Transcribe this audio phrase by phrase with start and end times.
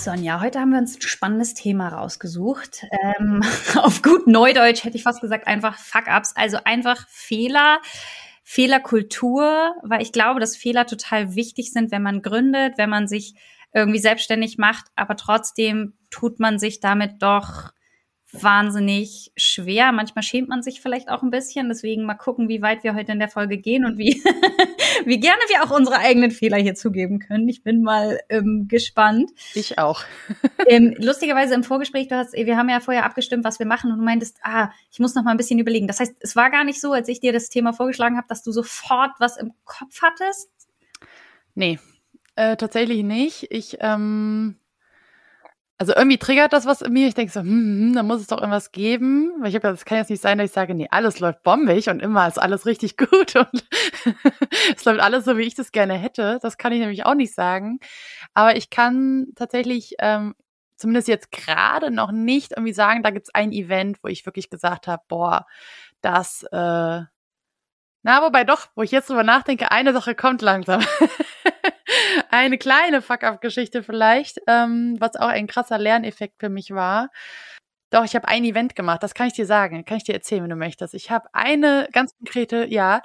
[0.00, 2.86] Sonja, heute haben wir uns ein spannendes Thema rausgesucht.
[3.02, 3.42] Ähm,
[3.76, 7.80] auf gut Neudeutsch hätte ich fast gesagt, einfach Fuck-Ups, also einfach Fehler,
[8.42, 13.34] Fehlerkultur, weil ich glaube, dass Fehler total wichtig sind, wenn man gründet, wenn man sich
[13.74, 17.70] irgendwie selbstständig macht, aber trotzdem tut man sich damit doch
[18.32, 19.92] wahnsinnig schwer.
[19.92, 21.68] Manchmal schämt man sich vielleicht auch ein bisschen.
[21.68, 24.22] Deswegen mal gucken, wie weit wir heute in der Folge gehen und wie,
[25.06, 27.48] wie gerne wir auch unsere eigenen Fehler hier zugeben können.
[27.48, 29.30] Ich bin mal ähm, gespannt.
[29.54, 30.02] Ich auch.
[30.66, 33.98] ähm, lustigerweise im Vorgespräch, du hast, wir haben ja vorher abgestimmt, was wir machen und
[33.98, 35.86] du meintest, ah, ich muss noch mal ein bisschen überlegen.
[35.86, 38.42] Das heißt, es war gar nicht so, als ich dir das Thema vorgeschlagen habe, dass
[38.42, 40.50] du sofort was im Kopf hattest?
[41.54, 41.78] Nee,
[42.36, 43.46] äh, tatsächlich nicht.
[43.50, 44.59] Ich, ähm,
[45.80, 47.08] also irgendwie triggert das was in mir.
[47.08, 49.32] Ich denke so, hm, hm, da muss es doch irgendwas geben.
[49.40, 51.42] Weil ich habe ja, das kann jetzt nicht sein, dass ich sage, nee, alles läuft
[51.42, 53.64] bombig und immer ist alles richtig gut und
[54.76, 56.38] es läuft alles so, wie ich das gerne hätte.
[56.42, 57.80] Das kann ich nämlich auch nicht sagen.
[58.34, 60.34] Aber ich kann tatsächlich ähm,
[60.76, 64.86] zumindest jetzt gerade noch nicht irgendwie sagen, da gibt's ein Event, wo ich wirklich gesagt
[64.86, 65.46] habe, boah,
[66.02, 67.00] das, äh,
[68.02, 70.82] na, wobei doch, wo ich jetzt drüber nachdenke, eine Sache kommt langsam.
[72.30, 77.10] eine kleine Fuck-up-Geschichte vielleicht, ähm, was auch ein krasser Lerneffekt für mich war.
[77.90, 80.42] Doch, ich habe ein Event gemacht, das kann ich dir sagen, kann ich dir erzählen,
[80.44, 80.94] wenn du möchtest.
[80.94, 83.02] Ich habe eine ganz konkrete, ja,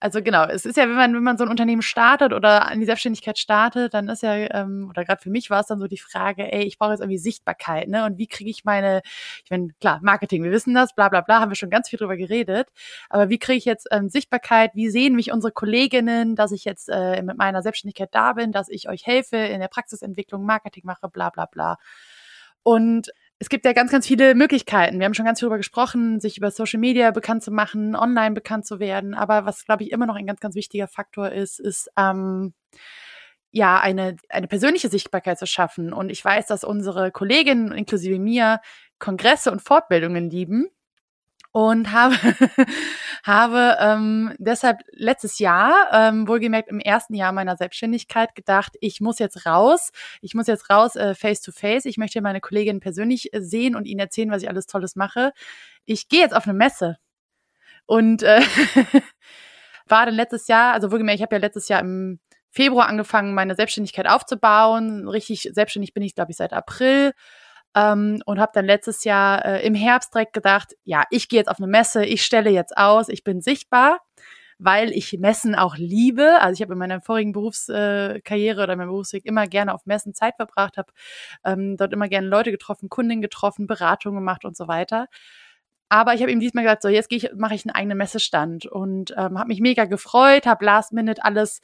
[0.00, 2.80] also genau, es ist ja, wenn man, wenn man so ein Unternehmen startet oder an
[2.80, 5.86] die Selbstständigkeit startet, dann ist ja, ähm, oder gerade für mich war es dann so
[5.88, 8.06] die Frage, ey, ich brauche jetzt irgendwie Sichtbarkeit, ne?
[8.06, 9.02] Und wie kriege ich meine,
[9.44, 11.98] ich meine, klar, Marketing, wir wissen das, bla bla bla, haben wir schon ganz viel
[11.98, 12.68] drüber geredet.
[13.10, 14.70] Aber wie kriege ich jetzt ähm, Sichtbarkeit?
[14.74, 18.70] Wie sehen mich unsere Kolleginnen, dass ich jetzt äh, mit meiner Selbstständigkeit da bin, dass
[18.70, 21.76] ich euch helfe in der Praxisentwicklung, Marketing mache, bla bla bla.
[22.62, 24.98] Und es gibt ja ganz, ganz viele Möglichkeiten.
[24.98, 28.34] Wir haben schon ganz viel darüber gesprochen, sich über Social Media bekannt zu machen, online
[28.34, 29.14] bekannt zu werden.
[29.14, 32.52] Aber was, glaube ich, immer noch ein ganz, ganz wichtiger Faktor ist, ist ähm,
[33.50, 35.94] ja eine, eine persönliche Sichtbarkeit zu schaffen.
[35.94, 38.60] Und ich weiß, dass unsere Kolleginnen, inklusive mir,
[38.98, 40.68] Kongresse und Fortbildungen lieben
[41.52, 42.14] und habe,
[43.24, 49.18] habe ähm, deshalb letztes Jahr, ähm, wohlgemerkt im ersten Jahr meiner Selbstständigkeit, gedacht, ich muss
[49.18, 49.90] jetzt raus,
[50.20, 53.74] ich muss jetzt raus äh, face to face, ich möchte meine Kolleginnen persönlich äh, sehen
[53.74, 55.32] und ihnen erzählen, was ich alles Tolles mache.
[55.86, 56.98] Ich gehe jetzt auf eine Messe
[57.86, 58.40] und äh,
[59.86, 63.54] war dann letztes Jahr, also wohlgemerkt, ich habe ja letztes Jahr im Februar angefangen, meine
[63.54, 65.08] Selbstständigkeit aufzubauen.
[65.08, 67.12] Richtig selbstständig bin ich, glaube ich, seit April
[67.74, 71.48] ähm, und habe dann letztes Jahr äh, im Herbst direkt gedacht, ja, ich gehe jetzt
[71.48, 74.00] auf eine Messe, ich stelle jetzt aus, ich bin sichtbar,
[74.58, 76.40] weil ich Messen auch liebe.
[76.40, 80.14] Also ich habe in meiner vorigen Berufskarriere äh, oder meinem Berufsweg immer gerne auf Messen
[80.14, 80.92] Zeit verbracht, habe
[81.44, 85.06] ähm, dort immer gerne Leute getroffen, Kundinnen getroffen, Beratungen gemacht und so weiter.
[85.88, 88.66] Aber ich habe ihm diesmal gesagt, so jetzt gehe ich, mache ich einen eigenen Messestand
[88.66, 91.60] und ähm, habe mich mega gefreut, habe Last Minute alles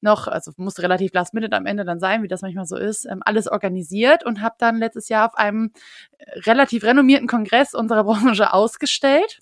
[0.00, 3.04] noch, also musste relativ last minute am Ende dann sein, wie das manchmal so ist,
[3.06, 5.72] ähm, alles organisiert und habe dann letztes Jahr auf einem
[6.18, 9.40] äh, relativ renommierten Kongress unserer Branche ausgestellt.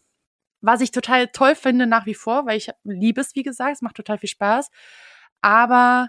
[0.62, 3.82] Was ich total toll finde nach wie vor, weil ich liebe es, wie gesagt, es
[3.82, 4.70] macht total viel Spaß.
[5.42, 6.08] Aber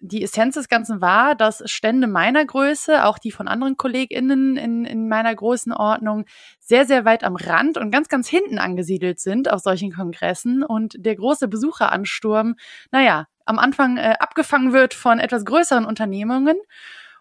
[0.00, 4.84] die Essenz des Ganzen war, dass Stände meiner Größe, auch die von anderen KollegInnen in,
[4.84, 6.24] in meiner Größenordnung,
[6.58, 10.94] sehr, sehr weit am Rand und ganz, ganz hinten angesiedelt sind auf solchen Kongressen und
[10.98, 12.56] der große Besucheransturm,
[12.90, 16.56] naja, am Anfang äh, abgefangen wird von etwas größeren Unternehmungen.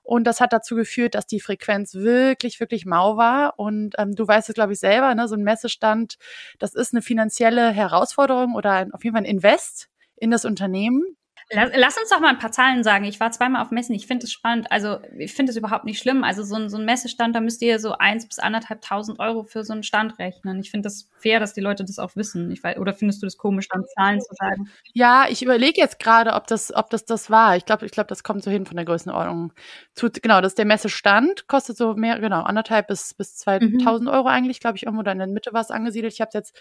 [0.03, 3.59] Und das hat dazu geführt, dass die Frequenz wirklich, wirklich mau war.
[3.59, 5.28] Und ähm, du weißt es, glaube ich, selber, ne?
[5.28, 6.18] so ein Messestand,
[6.57, 11.03] das ist eine finanzielle Herausforderung oder ein, auf jeden Fall ein Invest in das Unternehmen.
[11.51, 13.05] Lass, lass, uns doch mal ein paar Zahlen sagen.
[13.05, 13.95] Ich war zweimal auf Messen.
[13.95, 14.71] Ich finde es spannend.
[14.71, 16.23] Also ich finde es überhaupt nicht schlimm.
[16.23, 19.43] Also so ein, so ein Messestand, da müsst ihr so eins bis anderthalb tausend Euro
[19.43, 20.59] für so einen Stand rechnen.
[20.59, 22.51] Ich finde das fair, dass die Leute das auch wissen.
[22.51, 24.69] Ich weiß, oder findest du das komisch, dann Zahlen zu sagen?
[24.94, 27.57] Ja, ich überlege jetzt gerade, ob das, ob das das war.
[27.57, 29.53] Ich glaube, ich glaube, das kommt so hin von der Größenordnung.
[29.95, 34.13] Zu, genau, das ist der Messestand, kostet so mehr, genau, anderthalb bis bis zweitausend mhm.
[34.13, 36.13] Euro eigentlich, glaube ich, irgendwo da in der Mitte war es angesiedelt.
[36.13, 36.56] Ich habe jetzt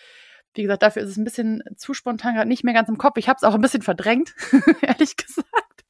[0.54, 3.16] wie gesagt, dafür ist es ein bisschen zu spontan gerade nicht mehr ganz im Kopf.
[3.16, 4.34] Ich habe es auch ein bisschen verdrängt,
[4.82, 5.84] ehrlich gesagt.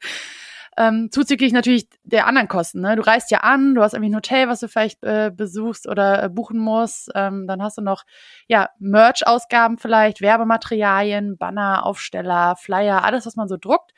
[0.79, 2.81] Ähm, zuzüglich natürlich der anderen Kosten.
[2.81, 2.95] Ne?
[2.95, 6.23] Du reist ja an, du hast irgendwie ein Hotel, was du vielleicht äh, besuchst oder
[6.23, 7.11] äh, buchen musst.
[7.17, 8.05] Ähm, dann hast du noch
[8.47, 13.93] ja Merch-Ausgaben vielleicht, Werbematerialien, Banner, Aufsteller, Flyer, alles, was man so druckt.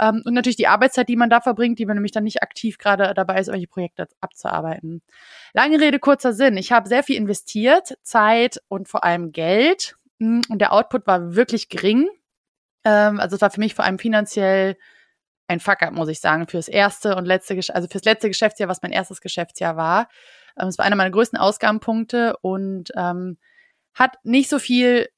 [0.00, 2.78] Ähm, und natürlich die Arbeitszeit, die man da verbringt, die man nämlich dann nicht aktiv
[2.78, 5.02] gerade dabei ist, irgendwelche Projekte abzuarbeiten.
[5.52, 6.56] Lange Rede, kurzer Sinn.
[6.56, 9.96] Ich habe sehr viel investiert, Zeit und vor allem Geld.
[10.20, 12.08] Hm, und der Output war wirklich gering.
[12.84, 14.76] Ähm, also es war für mich vor allem finanziell
[15.48, 18.92] ein Fuck-up, muss ich sagen, fürs erste und letzte, also fürs letzte Geschäftsjahr, was mein
[18.92, 20.08] erstes Geschäftsjahr war.
[20.58, 23.38] Ähm, es war einer meiner größten Ausgabenpunkte und ähm,
[23.94, 25.08] hat nicht so viel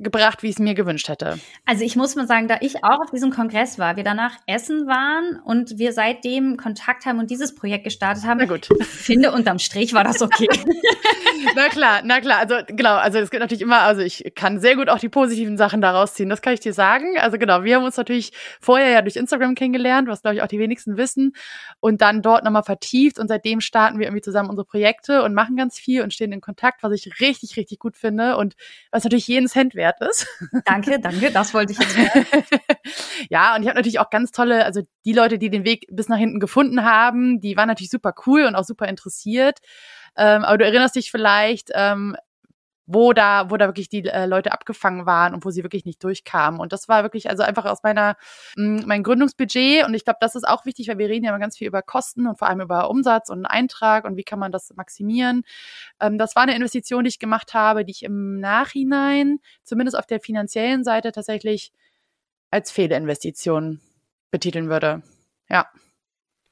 [0.00, 1.38] gebracht, wie ich es mir gewünscht hätte.
[1.66, 4.86] Also ich muss mal sagen, da ich auch auf diesem Kongress war, wir danach essen
[4.86, 8.68] waren und wir seitdem Kontakt haben und dieses Projekt gestartet haben, na gut.
[8.82, 10.48] finde unterm Strich war das okay.
[11.54, 12.38] na klar, na klar.
[12.38, 15.56] Also genau, also es gibt natürlich immer, also ich kann sehr gut auch die positiven
[15.56, 16.28] Sachen daraus ziehen.
[16.28, 17.18] Das kann ich dir sagen.
[17.18, 20.48] Also genau, wir haben uns natürlich vorher ja durch Instagram kennengelernt, was glaube ich auch
[20.48, 21.32] die wenigsten wissen,
[21.80, 25.56] und dann dort nochmal vertieft und seitdem starten wir irgendwie zusammen unsere Projekte und machen
[25.56, 28.54] ganz viel und stehen in Kontakt, was ich richtig, richtig gut finde und
[28.90, 30.26] was natürlich jeden Cent wert wert ist.
[30.64, 32.26] Danke, danke, das wollte ich jetzt hören.
[33.30, 36.08] ja, und ich habe natürlich auch ganz tolle, also die Leute, die den Weg bis
[36.08, 39.58] nach hinten gefunden haben, die waren natürlich super cool und auch super interessiert.
[40.16, 42.16] Ähm, aber du erinnerst dich vielleicht, ähm,
[42.92, 46.02] wo da, wo da wirklich die äh, Leute abgefangen waren und wo sie wirklich nicht
[46.02, 46.58] durchkamen.
[46.58, 48.16] Und das war wirklich also einfach aus meiner
[48.56, 49.86] mh, mein Gründungsbudget.
[49.86, 51.82] Und ich glaube, das ist auch wichtig, weil wir reden ja immer ganz viel über
[51.82, 55.42] Kosten und vor allem über Umsatz und Eintrag und wie kann man das maximieren.
[56.00, 60.06] Ähm, das war eine Investition, die ich gemacht habe, die ich im Nachhinein, zumindest auf
[60.06, 61.72] der finanziellen Seite, tatsächlich
[62.50, 63.80] als Fehlinvestition
[64.32, 65.02] betiteln würde.
[65.48, 65.68] Ja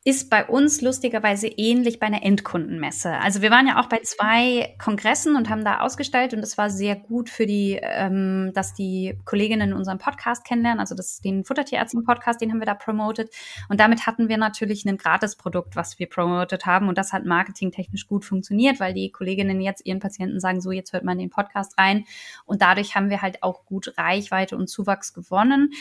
[0.05, 3.13] ist bei uns lustigerweise ähnlich bei einer Endkundenmesse.
[3.19, 6.71] Also wir waren ja auch bei zwei Kongressen und haben da ausgestellt und es war
[6.71, 12.41] sehr gut für die, ähm, dass die Kolleginnen unseren Podcast kennenlernen, also das, den Futtertierärzten-Podcast,
[12.41, 13.31] den haben wir da promotet
[13.69, 18.07] und damit hatten wir natürlich ein Gratisprodukt, was wir promotet haben und das hat marketingtechnisch
[18.07, 21.77] gut funktioniert, weil die Kolleginnen jetzt ihren Patienten sagen, so jetzt hört man den Podcast
[21.77, 22.05] rein
[22.47, 25.73] und dadurch haben wir halt auch gut Reichweite und Zuwachs gewonnen.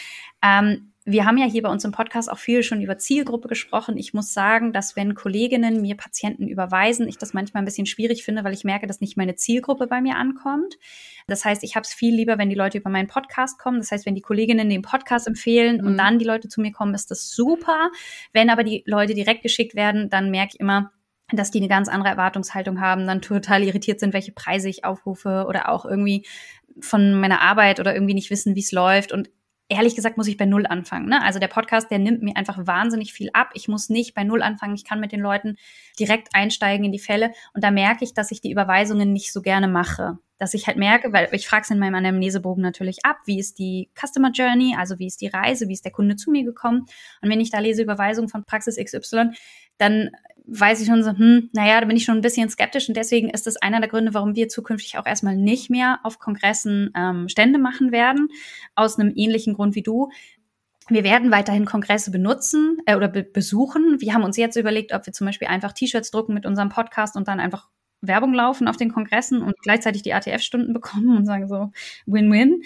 [0.42, 3.96] Ähm, wir haben ja hier bei uns im Podcast auch viel schon über Zielgruppe gesprochen.
[3.96, 8.26] Ich muss sagen, dass wenn Kolleginnen mir Patienten überweisen, ich das manchmal ein bisschen schwierig
[8.26, 10.78] finde, weil ich merke, dass nicht meine Zielgruppe bei mir ankommt.
[11.26, 13.78] Das heißt, ich habe es viel lieber, wenn die Leute über meinen Podcast kommen.
[13.78, 15.88] Das heißt, wenn die Kolleginnen den Podcast empfehlen mhm.
[15.88, 17.90] und dann die Leute zu mir kommen, ist das super.
[18.34, 20.92] Wenn aber die Leute direkt geschickt werden, dann merke ich immer,
[21.32, 25.46] dass die eine ganz andere Erwartungshaltung haben, dann total irritiert sind, welche Preise ich aufrufe
[25.48, 26.26] oder auch irgendwie
[26.82, 29.14] von meiner Arbeit oder irgendwie nicht wissen, wie es läuft.
[29.14, 29.30] Und
[29.70, 31.10] ehrlich gesagt muss ich bei Null anfangen.
[31.10, 31.22] Ne?
[31.22, 33.52] Also der Podcast, der nimmt mir einfach wahnsinnig viel ab.
[33.54, 34.76] Ich muss nicht bei Null anfangen.
[34.76, 35.58] Ich kann mit den Leuten
[36.00, 37.32] direkt einsteigen in die Fälle.
[37.54, 40.20] Und da merke ich, dass ich die Überweisungen nicht so gerne mache.
[40.38, 43.60] Dass ich halt merke, weil ich frage es in meinem Anamnesebogen natürlich ab, wie ist
[43.60, 46.86] die Customer Journey, also wie ist die Reise, wie ist der Kunde zu mir gekommen.
[47.22, 49.32] Und wenn ich da lese Überweisung von Praxis XY,
[49.78, 50.12] dann
[50.48, 53.30] weiß ich schon so, hm, naja, da bin ich schon ein bisschen skeptisch und deswegen
[53.30, 57.30] ist das einer der Gründe, warum wir zukünftig auch erstmal nicht mehr auf Kongressen ähm,
[57.30, 58.30] Stände machen werden,
[58.76, 60.10] aus einem ähnlichen Grund wie du.
[60.90, 64.00] Wir werden weiterhin Kongresse benutzen äh, oder be besuchen.
[64.00, 67.18] Wir haben uns jetzt überlegt, ob wir zum Beispiel einfach T-Shirts drucken mit unserem Podcast
[67.18, 67.68] und dann einfach
[68.02, 71.72] Werbung laufen auf den Kongressen und gleichzeitig die ATF-Stunden bekommen und sagen so
[72.06, 72.64] Win-Win.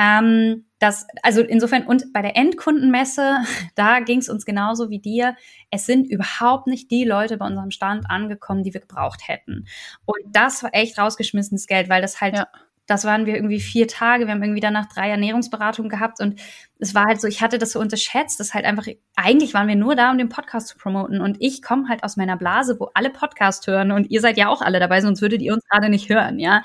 [0.00, 3.40] Ähm, das, also insofern, und bei der Endkundenmesse,
[3.74, 5.36] da ging es uns genauso wie dir.
[5.70, 9.66] Es sind überhaupt nicht die Leute bei unserem Stand angekommen, die wir gebraucht hätten.
[10.06, 12.46] Und das war echt rausgeschmissenes Geld, weil das halt, ja.
[12.86, 14.24] das waren wir irgendwie vier Tage.
[14.24, 16.40] Wir haben irgendwie danach drei Ernährungsberatungen gehabt und
[16.78, 18.86] es war halt so, ich hatte das so unterschätzt, dass halt einfach,
[19.16, 21.20] eigentlich waren wir nur da, um den Podcast zu promoten.
[21.20, 24.48] Und ich komme halt aus meiner Blase, wo alle Podcast hören und ihr seid ja
[24.48, 26.62] auch alle dabei, sonst würdet ihr uns gerade nicht hören, ja.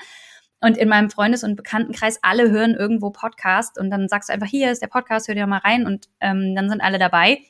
[0.60, 4.48] Und in meinem Freundes- und Bekanntenkreis, alle hören irgendwo Podcast und dann sagst du einfach,
[4.48, 7.40] hier ist der Podcast, hör dir mal rein und ähm, dann sind alle dabei.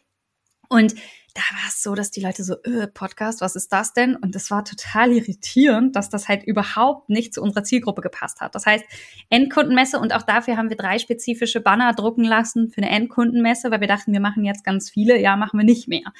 [0.69, 0.95] Und
[1.37, 4.17] da war es so, dass die Leute so, äh, Podcast, was ist das denn?
[4.17, 8.55] Und das war total irritierend, dass das halt überhaupt nicht zu unserer Zielgruppe gepasst hat.
[8.55, 8.85] Das heißt,
[9.29, 13.81] Endkundenmesse und auch dafür haben wir drei spezifische Banner drucken lassen für eine Endkundenmesse, weil
[13.81, 16.13] wir dachten, wir machen jetzt ganz viele, ja, machen wir nicht mehr.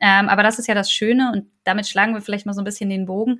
[0.00, 2.64] Ähm, aber das ist ja das Schöne und damit schlagen wir vielleicht mal so ein
[2.64, 3.38] bisschen den Bogen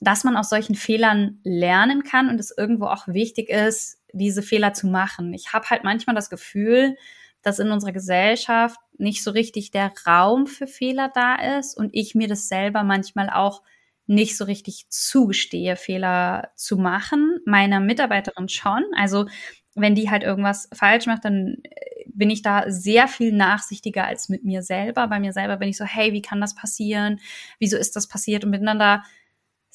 [0.00, 4.72] dass man aus solchen Fehlern lernen kann und es irgendwo auch wichtig ist, diese Fehler
[4.72, 5.32] zu machen.
[5.34, 6.96] Ich habe halt manchmal das Gefühl,
[7.42, 12.14] dass in unserer Gesellschaft nicht so richtig der Raum für Fehler da ist und ich
[12.14, 13.62] mir das selber manchmal auch
[14.06, 17.40] nicht so richtig zugestehe, Fehler zu machen.
[17.44, 18.84] Meiner Mitarbeiterin schon.
[18.96, 19.26] Also
[19.74, 24.28] wenn die halt irgendwas falsch macht, dann äh, bin ich da sehr viel nachsichtiger als
[24.28, 25.06] mit mir selber.
[25.08, 27.20] Bei mir selber bin ich so, hey, wie kann das passieren?
[27.58, 28.44] Wieso ist das passiert?
[28.44, 29.02] Und da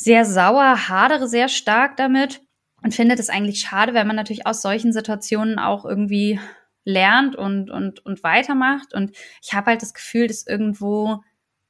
[0.04, 2.42] sehr sauer, hadere sehr stark damit
[2.82, 6.40] und finde es eigentlich schade, wenn man natürlich aus solchen Situationen auch irgendwie
[6.84, 8.94] lernt und, und, und weitermacht.
[8.94, 11.22] Und ich habe halt das Gefühl, dass irgendwo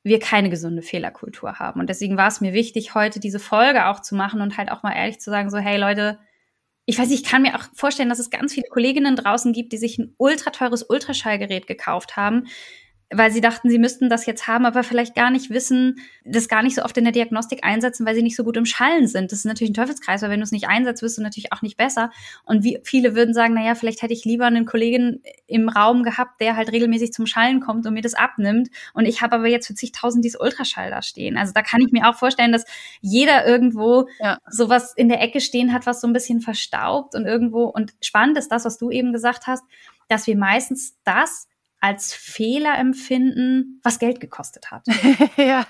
[0.04, 1.80] wir keine gesunde Fehlerkultur haben.
[1.80, 4.84] Und deswegen war es mir wichtig, heute diese Folge auch zu machen und halt auch
[4.84, 6.18] mal ehrlich zu sagen, so, hey Leute,
[6.86, 9.78] ich weiß ich kann mir auch vorstellen, dass es ganz viele Kolleginnen draußen gibt, die
[9.78, 12.48] sich ein ultra teures Ultraschallgerät gekauft haben,
[13.13, 16.63] weil sie dachten, sie müssten das jetzt haben, aber vielleicht gar nicht wissen, das gar
[16.63, 19.32] nicht so oft in der Diagnostik einsetzen, weil sie nicht so gut im Schallen sind.
[19.32, 21.62] Das ist natürlich ein Teufelskreis, weil wenn du es nicht einsetzt, wirst du natürlich auch
[21.62, 22.10] nicht besser.
[22.46, 26.39] Und wie viele würden sagen, naja, vielleicht hätte ich lieber einen Kollegen im Raum gehabt,
[26.39, 28.70] der halt regelmäßig zum Schallen kommt und mir das abnimmt.
[28.94, 31.38] Und ich habe aber jetzt für zigtausend dieses Ultraschall da stehen.
[31.38, 32.65] Also da kann ich mir auch vorstellen, dass
[33.01, 34.38] jeder irgendwo ja.
[34.50, 37.65] sowas in der Ecke stehen hat, was so ein bisschen verstaubt und irgendwo.
[37.65, 39.63] Und spannend ist das, was du eben gesagt hast,
[40.08, 41.48] dass wir meistens das
[41.82, 44.86] als Fehler empfinden, was Geld gekostet hat.
[45.36, 45.66] ja.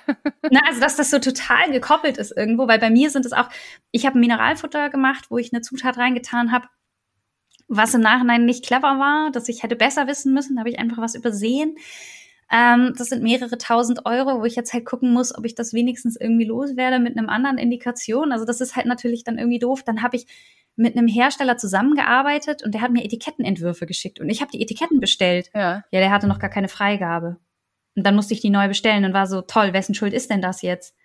[0.50, 3.50] Na, also dass das so total gekoppelt ist irgendwo, weil bei mir sind es auch,
[3.92, 6.68] ich habe Mineralfutter gemacht, wo ich eine Zutat reingetan habe,
[7.70, 10.80] was im Nachhinein nicht clever war, dass ich hätte besser wissen müssen, da habe ich
[10.80, 11.78] einfach was übersehen.
[12.52, 15.74] Ähm, das sind mehrere tausend Euro, wo ich jetzt halt gucken muss, ob ich das
[15.74, 18.32] wenigstens irgendwie loswerde mit einem anderen Indikation.
[18.32, 19.84] Also das ist halt natürlich dann irgendwie doof.
[19.84, 20.28] Dann habe ich
[20.76, 25.00] mit einem Hersteller zusammengearbeitet und der hat mir Etikettenentwürfe geschickt und ich habe die Etiketten
[25.00, 25.50] bestellt.
[25.54, 25.84] Ja.
[25.92, 27.38] Ja, der hatte noch gar keine Freigabe.
[27.96, 30.42] Und dann musste ich die neu bestellen und war so, toll, wessen Schuld ist denn
[30.42, 30.96] das jetzt?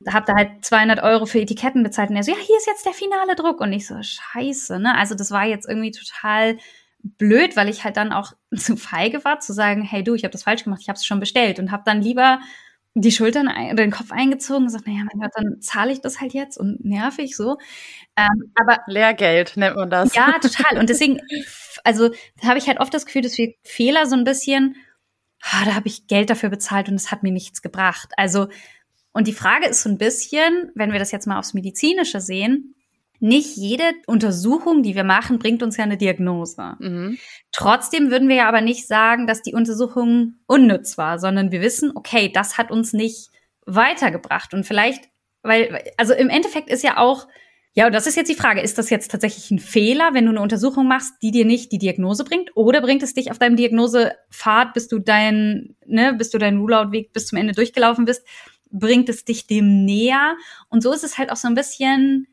[0.00, 2.66] Da habt ihr halt 200 Euro für Etiketten bezahlt und er so, ja, hier ist
[2.66, 3.60] jetzt der finale Druck.
[3.60, 4.96] Und ich so, scheiße, ne?
[4.96, 6.58] Also das war jetzt irgendwie total
[7.16, 10.32] blöd, weil ich halt dann auch zu feige war, zu sagen, hey du, ich habe
[10.32, 12.40] das falsch gemacht, ich habe es schon bestellt und habe dann lieber
[12.94, 16.20] die Schultern oder den Kopf eingezogen und gesagt, naja, mein Gott, dann zahle ich das
[16.20, 17.58] halt jetzt und nervig so.
[18.16, 20.14] Ähm, aber Lehrgeld nennt man das.
[20.14, 20.78] Ja, total.
[20.78, 21.20] Und deswegen,
[21.84, 22.10] also
[22.40, 24.76] da habe ich halt oft das Gefühl, dass wir Fehler so ein bisschen,
[25.42, 28.10] ah, da habe ich Geld dafür bezahlt und es hat mir nichts gebracht.
[28.16, 28.48] Also,
[29.12, 32.74] und die Frage ist so ein bisschen, wenn wir das jetzt mal aufs Medizinische sehen,
[33.20, 36.76] nicht jede Untersuchung, die wir machen, bringt uns ja eine Diagnose.
[36.78, 37.18] Mhm.
[37.52, 41.92] Trotzdem würden wir ja aber nicht sagen, dass die Untersuchung unnütz war, sondern wir wissen,
[41.94, 43.30] okay, das hat uns nicht
[43.66, 44.54] weitergebracht.
[44.54, 45.08] Und vielleicht,
[45.42, 47.26] weil, also im Endeffekt ist ja auch,
[47.74, 50.30] ja, und das ist jetzt die Frage, ist das jetzt tatsächlich ein Fehler, wenn du
[50.30, 52.50] eine Untersuchung machst, die dir nicht die Diagnose bringt?
[52.56, 57.12] Oder bringt es dich auf deinem Diagnosepfad, bis du dein, ne, bis du deinen Ruleout-Weg
[57.12, 58.26] bis zum Ende durchgelaufen bist,
[58.70, 60.36] bringt es dich dem näher?
[60.68, 62.26] Und so ist es halt auch so ein bisschen,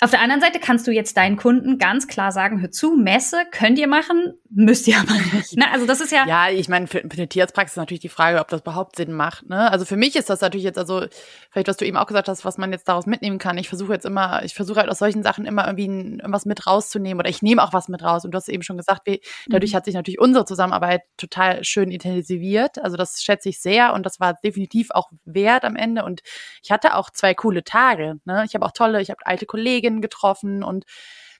[0.00, 3.44] auf der anderen Seite kannst du jetzt deinen Kunden ganz klar sagen, hör zu, Messe
[3.50, 5.56] könnt ihr machen, müsst ihr aber nicht.
[5.56, 5.64] Ne?
[5.72, 6.26] Also das ist ja.
[6.26, 9.14] Ja, ich meine, für, für eine Tierarztpraxis ist natürlich die Frage, ob das überhaupt Sinn
[9.14, 9.48] macht.
[9.48, 9.70] Ne?
[9.70, 11.06] Also für mich ist das natürlich jetzt, also
[11.50, 13.56] vielleicht, was du eben auch gesagt hast, was man jetzt daraus mitnehmen kann.
[13.56, 16.66] Ich versuche jetzt immer, ich versuche halt aus solchen Sachen immer irgendwie ein, irgendwas mit
[16.66, 18.26] rauszunehmen oder ich nehme auch was mit raus.
[18.26, 19.76] Und du hast eben schon gesagt, wie, dadurch mhm.
[19.76, 22.78] hat sich natürlich unsere Zusammenarbeit total schön intensiviert.
[22.84, 26.04] Also das schätze ich sehr und das war definitiv auch wert am Ende.
[26.04, 26.20] Und
[26.62, 28.16] ich hatte auch zwei coole Tage.
[28.26, 28.44] Ne?
[28.46, 30.84] Ich habe auch tolle, ich habe alte Kollegen Kolleginnen getroffen und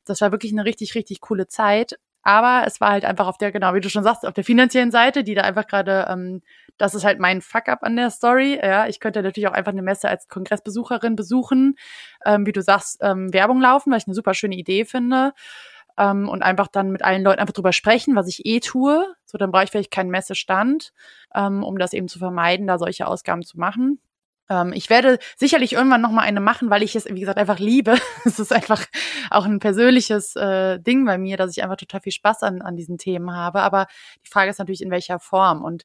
[0.05, 1.99] das war wirklich eine richtig, richtig coole Zeit.
[2.23, 4.91] Aber es war halt einfach auf der, genau, wie du schon sagst, auf der finanziellen
[4.91, 6.43] Seite, die da einfach gerade, ähm,
[6.76, 8.59] das ist halt mein Fuck-up an der Story.
[8.61, 11.76] Ja, ich könnte natürlich auch einfach eine Messe als Kongressbesucherin besuchen,
[12.25, 15.35] ähm, wie du sagst, ähm, Werbung laufen, weil ich eine super schöne Idee finde.
[15.99, 19.07] Ähm, und einfach dann mit allen Leuten einfach drüber sprechen, was ich eh tue.
[19.25, 20.93] So, dann brauche ich vielleicht keinen Messestand,
[21.35, 24.00] ähm, um das eben zu vermeiden, da solche Ausgaben zu machen.
[24.49, 27.59] Ähm, ich werde sicherlich irgendwann noch mal eine machen, weil ich es, wie gesagt, einfach
[27.59, 27.97] liebe.
[28.25, 28.85] es ist einfach
[29.31, 32.76] auch ein persönliches äh, Ding bei mir, dass ich einfach total viel Spaß an, an
[32.76, 33.61] diesen Themen habe.
[33.61, 33.87] Aber
[34.25, 35.65] die Frage ist natürlich, in welcher Form.
[35.65, 35.85] Und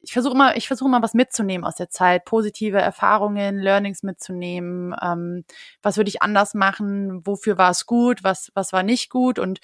[0.00, 4.94] ich versuche immer, ich versuche immer was mitzunehmen aus der Zeit, positive Erfahrungen, Learnings mitzunehmen.
[5.02, 5.44] Ähm,
[5.82, 7.26] was würde ich anders machen?
[7.26, 8.22] Wofür war es gut?
[8.22, 9.38] Was, was war nicht gut?
[9.38, 9.60] Und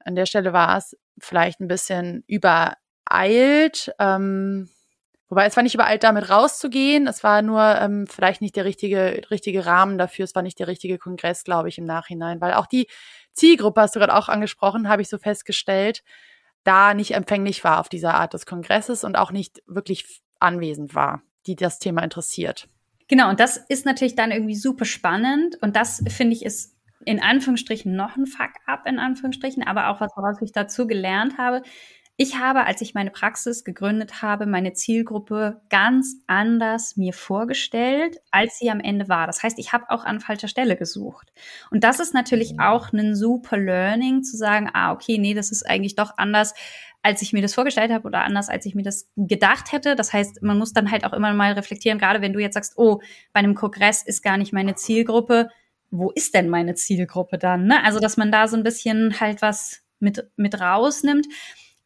[0.00, 3.94] an der Stelle war es vielleicht ein bisschen übereilt.
[3.98, 4.68] Ähm,
[5.34, 7.08] Wobei es war nicht überall damit rauszugehen.
[7.08, 10.24] Es war nur ähm, vielleicht nicht der richtige, richtige Rahmen dafür.
[10.26, 12.40] Es war nicht der richtige Kongress, glaube ich, im Nachhinein.
[12.40, 12.86] Weil auch die
[13.32, 16.04] Zielgruppe, hast du gerade auch angesprochen, habe ich so festgestellt,
[16.62, 21.22] da nicht empfänglich war auf dieser Art des Kongresses und auch nicht wirklich anwesend war,
[21.48, 22.68] die das Thema interessiert.
[23.08, 25.56] Genau, und das ist natürlich dann irgendwie super spannend.
[25.62, 30.12] Und das finde ich ist in Anführungsstrichen noch ein Fuck-up, in Anführungsstrichen, aber auch was,
[30.14, 31.62] woraus ich dazu gelernt habe,
[32.16, 38.58] ich habe, als ich meine Praxis gegründet habe, meine Zielgruppe ganz anders mir vorgestellt, als
[38.58, 39.26] sie am Ende war.
[39.26, 41.32] Das heißt, ich habe auch an falscher Stelle gesucht.
[41.70, 42.60] Und das ist natürlich mhm.
[42.60, 46.54] auch ein super Learning, zu sagen, ah, okay, nee, das ist eigentlich doch anders,
[47.02, 49.96] als ich mir das vorgestellt habe oder anders, als ich mir das gedacht hätte.
[49.96, 52.74] Das heißt, man muss dann halt auch immer mal reflektieren, gerade wenn du jetzt sagst,
[52.76, 53.00] oh,
[53.32, 55.50] bei einem Kongress ist gar nicht meine Zielgruppe.
[55.90, 57.66] Wo ist denn meine Zielgruppe dann?
[57.66, 57.84] Ne?
[57.84, 61.26] Also, dass man da so ein bisschen halt was mit, mit rausnimmt.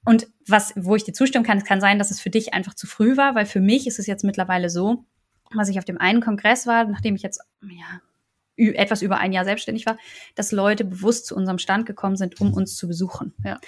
[0.09, 2.73] Und was, wo ich dir zustimmen kann, es kann sein, dass es für dich einfach
[2.73, 5.05] zu früh war, weil für mich ist es jetzt mittlerweile so,
[5.53, 8.01] was ich auf dem einen Kongress war, nachdem ich jetzt ja,
[8.57, 9.99] etwas über ein Jahr selbstständig war,
[10.35, 13.35] dass Leute bewusst zu unserem Stand gekommen sind, um uns zu besuchen.
[13.45, 13.59] Ja.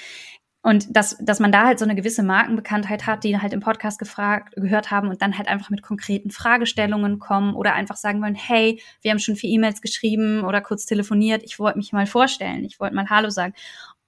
[0.62, 3.98] Und dass, dass man da halt so eine gewisse Markenbekanntheit hat, die halt im Podcast
[3.98, 8.34] gefragt, gehört haben und dann halt einfach mit konkreten Fragestellungen kommen oder einfach sagen wollen,
[8.34, 12.64] hey, wir haben schon vier E-Mails geschrieben oder kurz telefoniert, ich wollte mich mal vorstellen,
[12.64, 13.52] ich wollte mal Hallo sagen.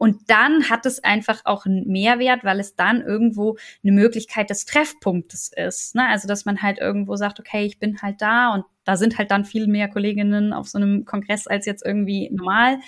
[0.02, 4.64] Und dann hat es einfach auch einen Mehrwert, weil es dann irgendwo eine Möglichkeit des
[4.64, 5.94] Treffpunktes ist.
[5.94, 6.08] Ne?
[6.08, 9.30] Also, dass man halt irgendwo sagt, okay, ich bin halt da und da sind halt
[9.30, 12.80] dann viel mehr Kolleginnen auf so einem Kongress als jetzt irgendwie normal.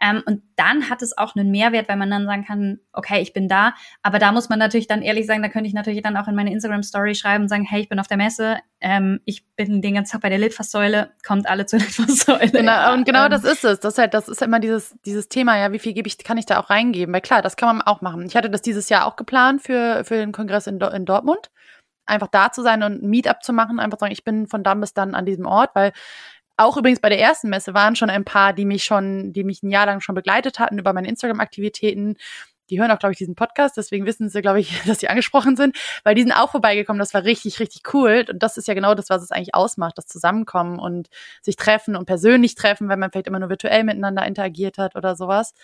[0.00, 3.32] Ähm, und dann hat es auch einen Mehrwert, weil man dann sagen kann, okay, ich
[3.32, 3.74] bin da.
[4.02, 6.34] Aber da muss man natürlich dann ehrlich sagen, da könnte ich natürlich dann auch in
[6.34, 9.94] meine Instagram-Story schreiben und sagen, hey, ich bin auf der Messe, ähm, ich bin den
[9.94, 12.50] ganzen Tag bei der Litfaßsäule, kommt alle zur Litfaßsäule.
[12.50, 13.80] Genau, und genau ähm, das ist es.
[13.80, 16.38] Das ist halt, das ist immer dieses, dieses Thema, ja, wie viel gebe ich, kann
[16.38, 17.14] ich da auch reingeben?
[17.14, 18.26] Weil klar, das kann man auch machen.
[18.26, 21.50] Ich hatte das dieses Jahr auch geplant für, für den Kongress in, in Dortmund
[22.06, 24.80] einfach da zu sein und ein Meetup zu machen, einfach sagen, ich bin von dann
[24.80, 25.92] bis dann an diesem Ort, weil
[26.56, 29.62] auch übrigens bei der ersten Messe waren schon ein paar, die mich schon, die mich
[29.62, 32.16] ein Jahr lang schon begleitet hatten über meine Instagram-Aktivitäten.
[32.70, 35.56] Die hören auch, glaube ich, diesen Podcast, deswegen wissen sie, glaube ich, dass sie angesprochen
[35.56, 36.98] sind, weil die sind auch vorbeigekommen.
[36.98, 38.24] Das war richtig, richtig cool.
[38.30, 41.08] Und das ist ja genau das, was es eigentlich ausmacht, das Zusammenkommen und
[41.42, 45.16] sich treffen und persönlich treffen, wenn man vielleicht immer nur virtuell miteinander interagiert hat oder
[45.16, 45.54] sowas.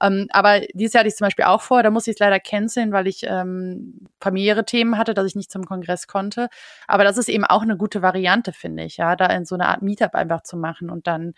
[0.00, 2.40] Ähm, aber dieses Jahr hatte ich zum Beispiel auch vor, da muss ich es leider
[2.40, 6.48] canceln, weil ich ähm, familiäre Themen hatte, dass ich nicht zum Kongress konnte.
[6.86, 9.66] Aber das ist eben auch eine gute Variante, finde ich, ja, da in so eine
[9.66, 11.34] Art Meetup einfach zu machen und dann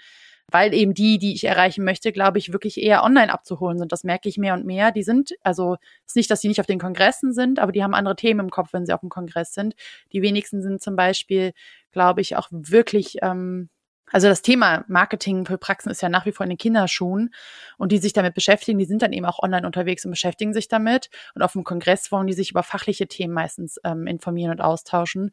[0.51, 3.93] weil eben die, die ich erreichen möchte, glaube ich, wirklich eher online abzuholen sind.
[3.93, 4.93] Das merke ich mehr und mehr.
[4.93, 7.95] Die sind, also ist nicht, dass die nicht auf den Kongressen sind, aber die haben
[7.95, 9.75] andere Themen im Kopf, wenn sie auf dem Kongress sind.
[10.13, 11.53] Die wenigsten sind zum Beispiel,
[11.93, 13.69] glaube ich, auch wirklich ähm,
[14.13, 17.35] also das Thema Marketing für Praxen ist ja nach wie vor in den Kinderschuhen
[17.77, 20.69] und die sich damit beschäftigen, die sind dann eben auch online unterwegs und beschäftigen sich
[20.69, 21.11] damit.
[21.35, 25.33] Und auf dem Kongress wollen die sich über fachliche Themen meistens ähm, informieren und austauschen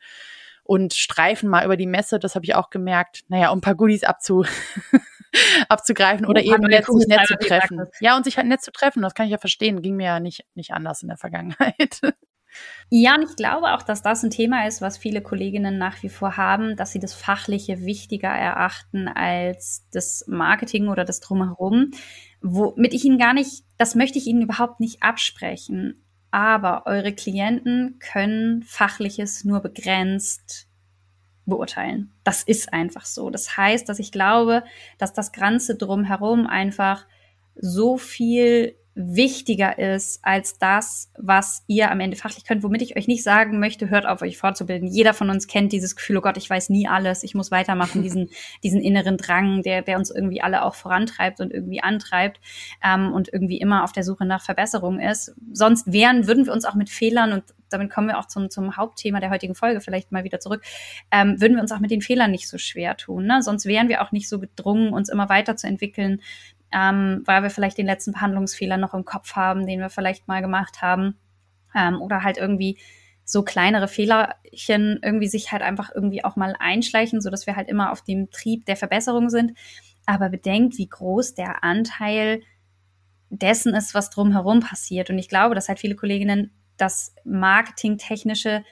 [0.64, 3.76] und streifen mal über die Messe, das habe ich auch gemerkt, naja, um ein paar
[3.76, 4.46] Goodies abzu
[5.70, 7.86] abzugreifen oder eben nett, sich nett zu treffen.
[8.00, 10.20] Ja, und sich halt nett zu treffen, das kann ich ja verstehen, ging mir ja
[10.20, 12.02] nicht, nicht anders in der Vergangenheit.
[12.90, 16.10] Ja, und ich glaube auch, dass das ein Thema ist, was viele Kolleginnen nach wie
[16.10, 21.92] vor haben, dass sie das Fachliche wichtiger erachten als das Marketing oder das Drumherum.
[22.42, 26.04] Womit ich Ihnen gar nicht, das möchte ich Ihnen überhaupt nicht absprechen.
[26.30, 30.68] Aber eure Klienten können Fachliches nur begrenzt
[31.46, 32.12] beurteilen.
[32.24, 33.30] Das ist einfach so.
[33.30, 34.64] Das heißt, dass ich glaube,
[34.98, 37.06] dass das Ganze drumherum einfach
[37.56, 43.08] so viel wichtiger ist als das, was ihr am Ende fachlich könnt, womit ich euch
[43.08, 44.88] nicht sagen möchte, hört auf, euch fortzubilden.
[44.88, 48.02] Jeder von uns kennt dieses Gefühl, oh Gott, ich weiß nie alles, ich muss weitermachen,
[48.04, 48.30] diesen,
[48.64, 52.40] diesen inneren Drang, der, der uns irgendwie alle auch vorantreibt und irgendwie antreibt
[52.82, 55.36] ähm, und irgendwie immer auf der Suche nach Verbesserung ist.
[55.52, 58.78] Sonst wären, würden wir uns auch mit Fehlern und damit kommen wir auch zum, zum
[58.78, 60.64] Hauptthema der heutigen Folge vielleicht mal wieder zurück,
[61.12, 63.26] ähm, würden wir uns auch mit den Fehlern nicht so schwer tun.
[63.26, 63.42] Ne?
[63.42, 66.22] Sonst wären wir auch nicht so gedrungen, uns immer weiterzuentwickeln,
[66.72, 70.42] ähm, weil wir vielleicht den letzten Behandlungsfehler noch im Kopf haben, den wir vielleicht mal
[70.42, 71.18] gemacht haben.
[71.76, 72.78] Ähm, oder halt irgendwie
[73.24, 77.68] so kleinere Fehlerchen irgendwie sich halt einfach irgendwie auch mal einschleichen, so dass wir halt
[77.68, 79.58] immer auf dem Trieb der Verbesserung sind.
[80.06, 82.42] Aber bedenkt, wie groß der Anteil
[83.30, 85.10] dessen ist, was drumherum passiert.
[85.10, 88.64] Und ich glaube, dass halt viele Kolleginnen das Marketingtechnische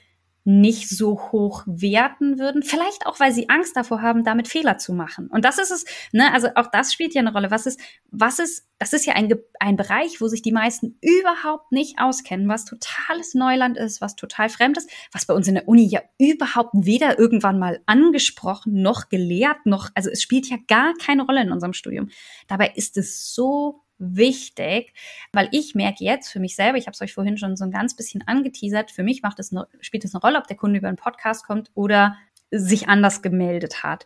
[0.45, 2.63] nicht so hoch werten würden.
[2.63, 5.27] Vielleicht auch, weil sie Angst davor haben, damit Fehler zu machen.
[5.27, 7.49] Und das ist es, ne, also auch das spielt ja eine Rolle.
[7.49, 7.79] Was ist,
[8.11, 12.49] was ist, das ist ja ein, ein Bereich, wo sich die meisten überhaupt nicht auskennen,
[12.49, 16.01] was totales Neuland ist, was total fremd ist, was bei uns in der Uni ja
[16.17, 21.41] überhaupt weder irgendwann mal angesprochen, noch gelehrt, noch, also es spielt ja gar keine Rolle
[21.41, 22.09] in unserem Studium.
[22.47, 24.93] Dabei ist es so wichtig,
[25.31, 27.71] weil ich merke jetzt für mich selber, ich habe es euch vorhin schon so ein
[27.71, 30.79] ganz bisschen angeteasert, für mich macht es eine, spielt es eine Rolle, ob der Kunde
[30.79, 32.17] über einen Podcast kommt oder
[32.51, 34.05] sich anders gemeldet hat.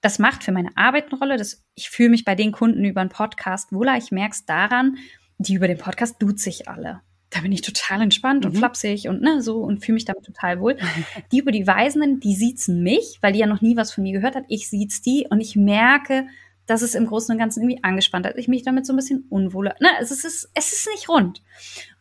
[0.00, 1.36] Das macht für meine Arbeit eine Rolle.
[1.36, 3.96] Das, ich fühle mich bei den Kunden über einen Podcast wohler.
[3.96, 4.98] Ich merke es daran,
[5.38, 7.00] die über den Podcast tut sich alle.
[7.30, 8.50] Da bin ich total entspannt mhm.
[8.50, 10.76] und flapsig und ne, so und fühle mich damit total wohl.
[11.32, 14.12] Die über die Weisenden, die siezen mich, weil die ja noch nie was von mir
[14.12, 14.44] gehört hat.
[14.48, 16.28] Ich siez die und ich merke,
[16.66, 18.36] dass es im Großen und Ganzen irgendwie angespannt hat.
[18.36, 19.74] Ich mich damit so ein bisschen unwohler.
[19.80, 21.42] Ne, es ist, es ist nicht rund.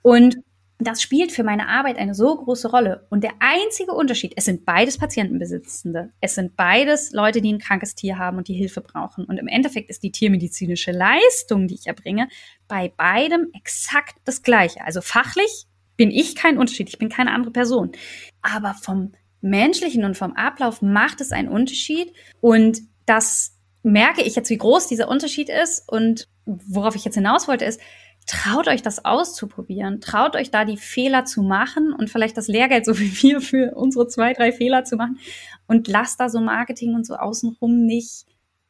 [0.02, 0.38] Und
[0.78, 3.08] das spielt für meine Arbeit eine so große Rolle.
[3.10, 6.12] Und der einzige Unterschied, es sind beides Patientenbesitzende.
[6.20, 9.24] Es sind beides Leute, die ein krankes Tier haben und die Hilfe brauchen.
[9.24, 12.28] Und im Endeffekt ist die tiermedizinische Leistung, die ich erbringe,
[12.68, 14.82] bei beidem exakt das Gleiche.
[14.84, 16.90] Also fachlich bin ich kein Unterschied.
[16.90, 17.94] Ich bin keine andere Person.
[18.42, 22.12] Aber vom menschlichen und vom Ablauf macht es einen Unterschied.
[22.42, 23.55] Und das
[23.86, 27.80] merke ich jetzt, wie groß dieser Unterschied ist und worauf ich jetzt hinaus wollte, ist,
[28.26, 32.86] traut euch das auszuprobieren, traut euch da die Fehler zu machen und vielleicht das Lehrgeld
[32.86, 35.20] so wie wir für unsere zwei, drei Fehler zu machen
[35.68, 38.26] und lasst da so Marketing und so außenrum nicht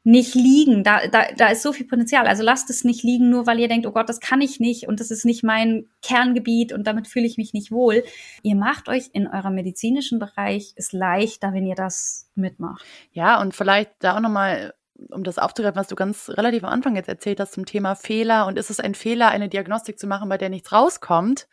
[0.07, 0.83] nicht liegen.
[0.83, 2.27] Da, da, da ist so viel Potenzial.
[2.27, 4.87] Also lasst es nicht liegen, nur weil ihr denkt, oh Gott, das kann ich nicht
[4.87, 8.03] und das ist nicht mein Kerngebiet und damit fühle ich mich nicht wohl.
[8.43, 12.85] Ihr macht euch in eurem medizinischen Bereich es leichter, wenn ihr das mitmacht.
[13.13, 14.75] Ja, und vielleicht da auch nochmal
[15.11, 18.47] um das aufzugreifen, was du ganz relativ am Anfang jetzt erzählt hast zum Thema Fehler
[18.47, 21.47] und ist es ein Fehler, eine Diagnostik zu machen, bei der nichts rauskommt?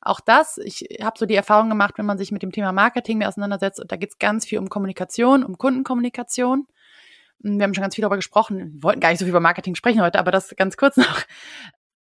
[0.00, 3.18] Auch das, ich habe so die Erfahrung gemacht, wenn man sich mit dem Thema Marketing
[3.18, 6.66] mehr auseinandersetzt, und da geht es ganz viel um Kommunikation, um Kundenkommunikation.
[7.42, 8.74] Hm, wir haben schon ganz viel darüber gesprochen.
[8.74, 11.22] Wir wollten gar nicht so viel über Marketing sprechen heute, aber das ganz kurz noch.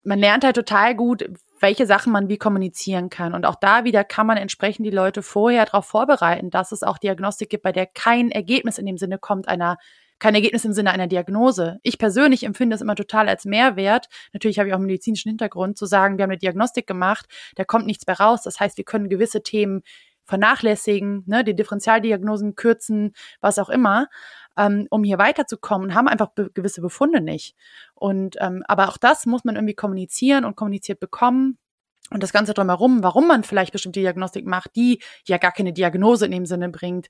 [0.04, 3.34] Man lernt halt total gut, welche Sachen man wie kommunizieren kann.
[3.34, 6.97] Und auch da wieder kann man entsprechend die Leute vorher darauf vorbereiten, dass es auch
[6.97, 9.78] Diagnostik gibt, bei der kein Ergebnis in dem Sinne kommt einer
[10.20, 11.80] kein Ergebnis im Sinne einer Diagnose.
[11.84, 14.08] Ich persönlich empfinde es immer total als Mehrwert.
[14.34, 17.64] Natürlich habe ich auch einen medizinischen Hintergrund, zu sagen, wir haben eine Diagnostik gemacht, da
[17.64, 18.44] kommt nichts mehr raus.
[18.44, 19.82] Das heißt, wir können gewisse Themen
[20.26, 24.08] vernachlässigen, ne, die Differentialdiagnosen kürzen, was auch immer
[24.60, 27.56] ähm, um hier weiterzukommen, haben einfach be gewisse Befunde nicht.
[27.96, 31.58] Und ähm, aber auch das muss man irgendwie kommunizieren und kommuniziert bekommen.
[32.10, 36.26] Und das Ganze drumherum, warum man vielleicht bestimmte Diagnostik macht, die ja gar keine Diagnose
[36.26, 37.08] in dem Sinne bringt,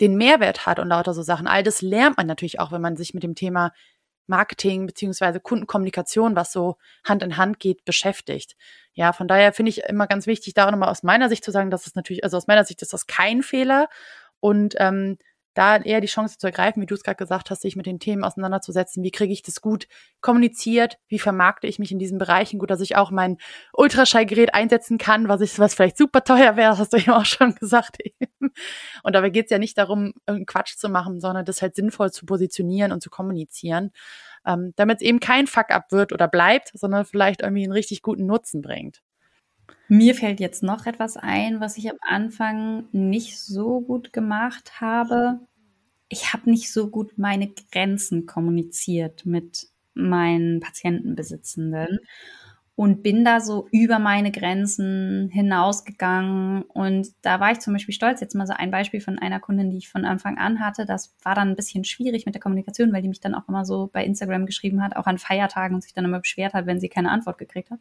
[0.00, 1.46] den Mehrwert hat und lauter so Sachen.
[1.46, 3.72] All das lernt man natürlich auch, wenn man sich mit dem Thema
[4.26, 8.56] Marketing beziehungsweise Kundenkommunikation, was so Hand in Hand geht, beschäftigt.
[8.94, 11.70] Ja, von daher finde ich immer ganz wichtig, da nochmal aus meiner Sicht zu sagen,
[11.70, 13.88] dass es natürlich, also aus meiner Sicht ist das kein Fehler
[14.40, 15.18] und ähm,
[15.54, 17.98] da eher die Chance zu ergreifen, wie du es gerade gesagt hast, sich mit den
[17.98, 19.02] Themen auseinanderzusetzen.
[19.02, 19.86] Wie kriege ich das gut
[20.20, 20.98] kommuniziert?
[21.08, 23.38] Wie vermarkte ich mich in diesen Bereichen gut, dass ich auch mein
[23.72, 27.54] Ultraschallgerät einsetzen kann, was ich, was vielleicht super teuer wäre, hast du eben auch schon
[27.54, 27.98] gesagt.
[29.02, 32.10] Und dabei geht es ja nicht darum, irgendeinen Quatsch zu machen, sondern das halt sinnvoll
[32.10, 33.92] zu positionieren und zu kommunizieren,
[34.46, 38.26] ähm, damit es eben kein Fuck-up wird oder bleibt, sondern vielleicht irgendwie einen richtig guten
[38.26, 39.02] Nutzen bringt.
[39.88, 45.40] Mir fällt jetzt noch etwas ein, was ich am Anfang nicht so gut gemacht habe.
[46.08, 52.00] Ich habe nicht so gut meine Grenzen kommuniziert mit meinen Patientenbesitzenden
[52.74, 56.62] und bin da so über meine Grenzen hinausgegangen.
[56.62, 58.20] Und da war ich zum Beispiel stolz.
[58.20, 60.86] Jetzt mal so ein Beispiel von einer Kundin, die ich von Anfang an hatte.
[60.86, 63.64] Das war dann ein bisschen schwierig mit der Kommunikation, weil die mich dann auch immer
[63.64, 66.80] so bei Instagram geschrieben hat, auch an Feiertagen und sich dann immer beschwert hat, wenn
[66.80, 67.80] sie keine Antwort gekriegt hat.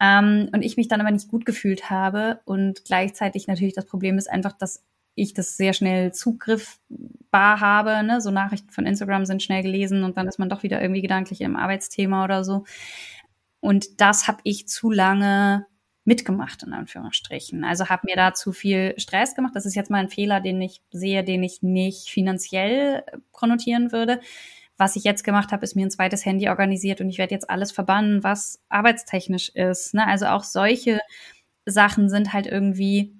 [0.00, 2.40] Ähm, und ich mich dann aber nicht gut gefühlt habe.
[2.44, 4.84] Und gleichzeitig natürlich das Problem ist einfach, dass
[5.14, 8.02] ich das sehr schnell zugriffbar habe.
[8.04, 8.20] Ne?
[8.20, 11.40] So Nachrichten von Instagram sind schnell gelesen und dann ist man doch wieder irgendwie gedanklich
[11.40, 12.64] im Arbeitsthema oder so.
[13.60, 15.66] Und das habe ich zu lange
[16.04, 17.64] mitgemacht, in Anführungsstrichen.
[17.64, 19.54] Also habe mir da zu viel Stress gemacht.
[19.54, 24.20] Das ist jetzt mal ein Fehler, den ich sehe, den ich nicht finanziell konnotieren würde
[24.78, 27.50] was ich jetzt gemacht habe, ist mir ein zweites Handy organisiert und ich werde jetzt
[27.50, 29.92] alles verbannen, was arbeitstechnisch ist.
[29.92, 30.06] Ne?
[30.06, 31.00] Also auch solche
[31.66, 33.14] Sachen sind halt irgendwie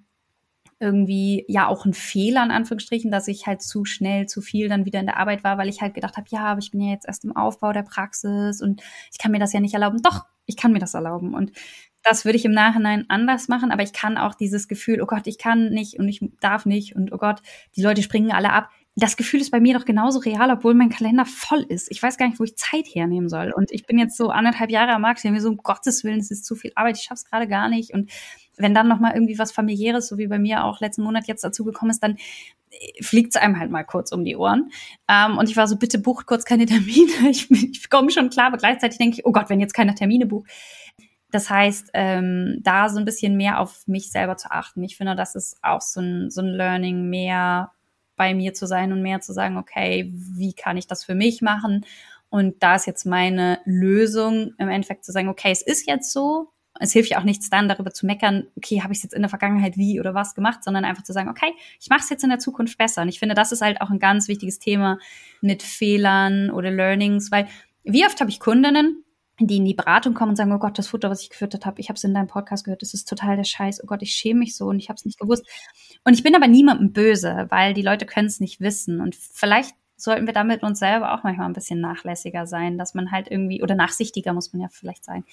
[0.80, 4.84] irgendwie ja auch ein Fehler in Anführungsstrichen, dass ich halt zu schnell zu viel dann
[4.84, 6.92] wieder in der Arbeit war, weil ich halt gedacht habe, ja, aber ich bin ja
[6.92, 10.00] jetzt erst im Aufbau der Praxis und ich kann mir das ja nicht erlauben.
[10.02, 11.50] Doch, ich kann mir das erlauben und
[12.04, 15.26] das würde ich im Nachhinein anders machen, aber ich kann auch dieses Gefühl, oh Gott,
[15.26, 17.42] ich kann nicht und ich darf nicht und oh Gott,
[17.74, 20.88] die Leute springen alle ab das Gefühl ist bei mir doch genauso real, obwohl mein
[20.88, 21.88] Kalender voll ist.
[21.90, 23.52] Ich weiß gar nicht, wo ich Zeit hernehmen soll.
[23.52, 26.18] Und ich bin jetzt so anderthalb Jahre am Markt, ich mir so, um Gottes Willen,
[26.18, 27.94] es ist zu viel Arbeit, ich schaff's gerade gar nicht.
[27.94, 28.10] Und
[28.56, 31.44] wenn dann noch mal irgendwie was familiäres, so wie bei mir auch letzten Monat jetzt
[31.44, 32.16] dazu gekommen ist, dann
[32.70, 34.70] äh, fliegt es einem halt mal kurz um die Ohren.
[35.06, 37.12] Ähm, und ich war so, bitte bucht kurz keine Termine.
[37.30, 40.26] Ich, ich komme schon klar, aber gleichzeitig denke ich, oh Gott, wenn jetzt keiner Termine
[40.26, 40.50] bucht.
[41.30, 44.82] Das heißt, ähm, da so ein bisschen mehr auf mich selber zu achten.
[44.82, 47.70] Ich finde, das ist auch so ein, so ein Learning, mehr
[48.18, 51.40] bei mir zu sein und mehr zu sagen, okay, wie kann ich das für mich
[51.40, 51.86] machen?
[52.28, 56.52] Und da ist jetzt meine Lösung, im Endeffekt zu sagen, okay, es ist jetzt so.
[56.80, 59.22] Es hilft ja auch nichts dann, darüber zu meckern, okay, habe ich es jetzt in
[59.22, 62.22] der Vergangenheit wie oder was gemacht, sondern einfach zu sagen, okay, ich mache es jetzt
[62.22, 63.02] in der Zukunft besser.
[63.02, 64.98] Und ich finde, das ist halt auch ein ganz wichtiges Thema
[65.40, 67.48] mit Fehlern oder Learnings, weil
[67.82, 69.02] wie oft habe ich Kundinnen,
[69.46, 71.80] die in die Beratung kommen und sagen, oh Gott, das Futter, was ich gefüttert habe,
[71.80, 74.12] ich habe es in deinem Podcast gehört, das ist total der Scheiß, oh Gott, ich
[74.12, 75.46] schäme mich so und ich habe es nicht gewusst.
[76.04, 79.00] Und ich bin aber niemandem böse, weil die Leute können es nicht wissen.
[79.00, 83.10] Und vielleicht sollten wir damit uns selber auch manchmal ein bisschen nachlässiger sein, dass man
[83.10, 85.24] halt irgendwie, oder nachsichtiger muss man ja vielleicht sein,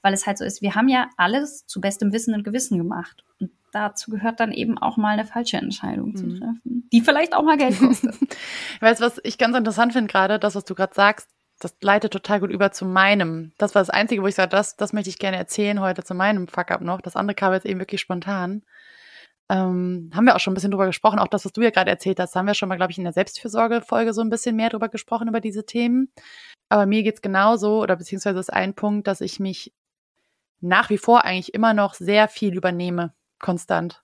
[0.00, 3.24] weil es halt so ist, wir haben ja alles zu bestem Wissen und Gewissen gemacht.
[3.40, 6.16] Und dazu gehört dann eben auch mal eine falsche Entscheidung mhm.
[6.16, 8.14] zu treffen, die vielleicht auch mal Geld kostet.
[8.80, 11.28] weißt du, was ich ganz interessant finde gerade, das, was du gerade sagst,
[11.62, 13.52] das leitet total gut über zu meinem.
[13.56, 16.14] Das war das Einzige, wo ich sage, das, das möchte ich gerne erzählen heute zu
[16.14, 17.00] meinem Fuck-up noch.
[17.00, 18.62] Das andere kam jetzt eben wirklich spontan.
[19.48, 21.18] Ähm, haben wir auch schon ein bisschen drüber gesprochen.
[21.18, 23.04] Auch das, was du ja gerade erzählt hast, haben wir schon mal, glaube ich, in
[23.04, 26.10] der Selbstfürsorge-Folge so ein bisschen mehr drüber gesprochen, über diese Themen.
[26.68, 29.72] Aber mir geht's genauso, oder beziehungsweise ist ein Punkt, dass ich mich
[30.60, 34.02] nach wie vor eigentlich immer noch sehr viel übernehme, konstant.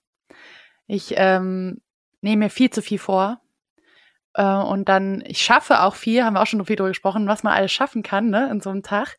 [0.87, 1.81] Ich ähm,
[2.21, 3.41] nehme mir viel zu viel vor
[4.39, 7.43] Äh, und dann, ich schaffe auch viel, haben wir auch schon viel drüber gesprochen, was
[7.43, 9.17] man alles schaffen kann, ne, in so einem Tag.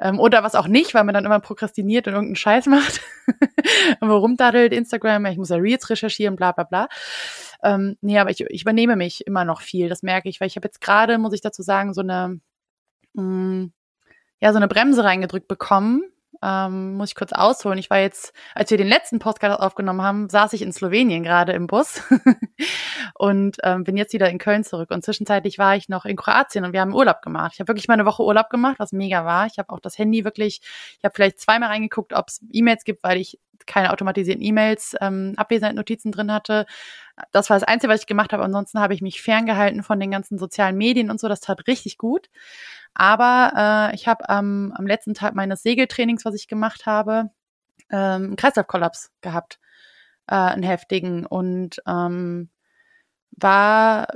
[0.00, 3.00] Ähm, oder was auch nicht, weil man dann immer prokrastiniert und irgendeinen Scheiß macht.
[4.00, 6.88] und rumdaddelt, Instagram, ich muss ja Reels recherchieren, bla bla bla.
[7.62, 10.56] Ähm, nee, aber ich, ich übernehme mich immer noch viel, das merke ich, weil ich
[10.56, 12.40] habe jetzt gerade, muss ich dazu sagen, so eine,
[13.14, 13.72] mh, mm,
[14.40, 16.02] ja, so eine Bremse reingedrückt bekommen,
[16.42, 17.78] ähm, muss ich kurz ausholen.
[17.78, 21.52] Ich war jetzt, als wir den letzten Podcast aufgenommen haben, saß ich in Slowenien gerade
[21.52, 22.02] im Bus
[23.14, 24.90] und ähm, bin jetzt wieder in Köln zurück.
[24.90, 27.52] Und zwischenzeitlich war ich noch in Kroatien und wir haben Urlaub gemacht.
[27.54, 29.46] Ich habe wirklich mal eine Woche Urlaub gemacht, was mega war.
[29.46, 30.60] Ich habe auch das Handy wirklich,
[30.98, 35.34] ich habe vielleicht zweimal reingeguckt, ob es E-Mails gibt, weil ich keine automatisierten E-Mails, ähm,
[35.36, 36.66] Abwesenheitsnotizen drin hatte.
[37.32, 38.44] Das war das Einzige, was ich gemacht habe.
[38.44, 41.28] Ansonsten habe ich mich ferngehalten von den ganzen sozialen Medien und so.
[41.28, 42.28] Das tat richtig gut.
[42.94, 47.30] Aber äh, ich habe ähm, am letzten Tag meines Segeltrainings, was ich gemacht habe,
[47.90, 49.58] ähm, einen Kreislaufkollaps gehabt,
[50.26, 52.50] äh, einen heftigen und ähm,
[53.30, 54.08] war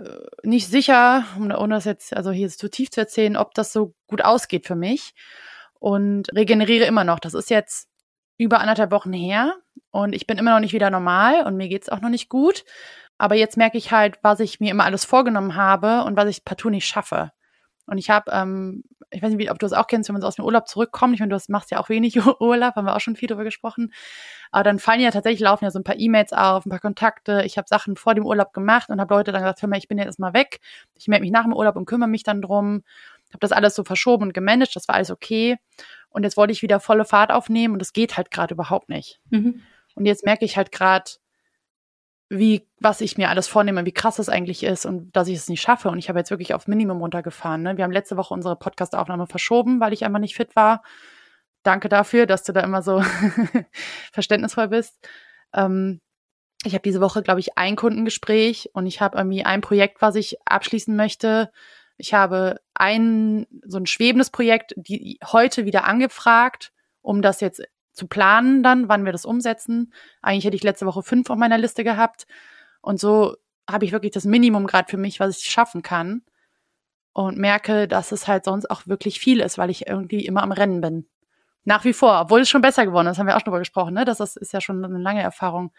[0.43, 4.25] nicht sicher, ohne das jetzt, also hier zu tief zu erzählen, ob das so gut
[4.25, 5.15] ausgeht für mich
[5.79, 7.21] und regeneriere immer noch.
[7.21, 7.89] Das ist jetzt
[8.43, 9.55] über anderthalb Wochen her
[9.91, 12.65] und ich bin immer noch nicht wieder normal und mir geht's auch noch nicht gut.
[13.19, 16.45] Aber jetzt merke ich halt, was ich mir immer alles vorgenommen habe und was ich
[16.45, 17.31] partout nicht schaffe.
[17.87, 20.29] Und ich habe, ähm, ich weiß nicht, ob du es auch kennst, wenn man so
[20.29, 21.15] aus dem Urlaub zurückkommt.
[21.15, 23.93] Ich meine, du machst ja auch wenig Urlaub, haben wir auch schon viel drüber gesprochen.
[24.51, 27.43] Aber dann fallen ja tatsächlich, laufen ja so ein paar E-Mails auf, ein paar Kontakte.
[27.45, 29.89] Ich habe Sachen vor dem Urlaub gemacht und habe Leute dann gesagt, hör mal, ich
[29.89, 30.61] bin jetzt erstmal weg.
[30.97, 32.83] Ich melde mich nach dem Urlaub und kümmere mich dann drum.
[33.31, 35.59] Habe das alles so verschoben und gemanagt, das war alles okay.
[36.13, 39.21] Und jetzt wollte ich wieder volle Fahrt aufnehmen und das geht halt gerade überhaupt nicht.
[39.31, 39.63] Mhm.
[39.95, 41.11] Und jetzt merke ich halt gerade,
[42.29, 45.49] wie, was ich mir alles vornehme, wie krass das eigentlich ist und dass ich es
[45.49, 45.91] nicht schaffe.
[45.91, 47.63] Und ich habe jetzt wirklich auf Minimum runtergefahren.
[47.63, 47.77] Ne?
[47.77, 50.83] Wir haben letzte Woche unsere Podcast-Aufnahme verschoben, weil ich einfach nicht fit war.
[51.63, 53.03] Danke dafür, dass du da immer so
[54.13, 54.97] verständnisvoll bist.
[55.53, 56.01] Ähm,
[56.65, 60.15] ich habe diese Woche, glaube ich, ein Kundengespräch und ich habe irgendwie ein Projekt, was
[60.15, 61.53] ich abschließen möchte.
[62.03, 67.63] Ich habe ein so ein schwebendes Projekt, die heute wieder angefragt, um das jetzt
[67.93, 69.93] zu planen dann, wann wir das umsetzen.
[70.21, 72.27] Eigentlich hätte ich letzte Woche fünf auf meiner Liste gehabt.
[72.81, 73.37] Und so
[73.71, 76.23] habe ich wirklich das Minimum gerade für mich, was ich schaffen kann.
[77.13, 80.51] Und merke, dass es halt sonst auch wirklich viel ist, weil ich irgendwie immer am
[80.51, 81.07] Rennen bin.
[81.63, 83.95] Nach wie vor, obwohl es schon besser geworden ist, haben wir auch schon drüber gesprochen,
[83.95, 84.05] ne?
[84.05, 85.73] Das ist, ist ja schon eine lange Erfahrung.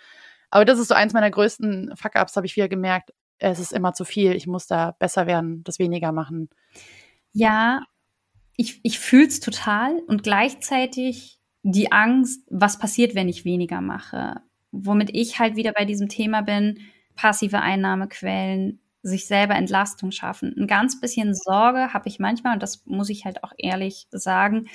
[0.51, 3.11] Aber das ist so eins meiner größten Fuck-Ups, habe ich wieder gemerkt.
[3.43, 4.33] Es ist immer zu viel.
[4.33, 6.49] Ich muss da besser werden, das weniger machen.
[7.33, 7.81] Ja,
[8.55, 14.41] ich, ich fühle es total und gleichzeitig die Angst, was passiert, wenn ich weniger mache.
[14.71, 16.79] Womit ich halt wieder bei diesem Thema bin,
[17.15, 20.53] passive Einnahmequellen, sich selber Entlastung schaffen.
[20.57, 24.67] Ein ganz bisschen Sorge habe ich manchmal, und das muss ich halt auch ehrlich sagen,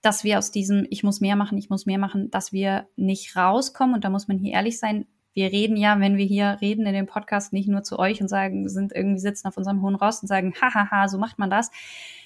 [0.00, 3.36] dass wir aus diesem Ich muss mehr machen, ich muss mehr machen, dass wir nicht
[3.36, 3.94] rauskommen.
[3.94, 5.06] Und da muss man hier ehrlich sein.
[5.36, 8.28] Wir reden ja, wenn wir hier reden in dem Podcast, nicht nur zu euch und
[8.28, 11.70] sagen, sind irgendwie sitzen auf unserem hohen Ross und sagen, hahaha, so macht man das,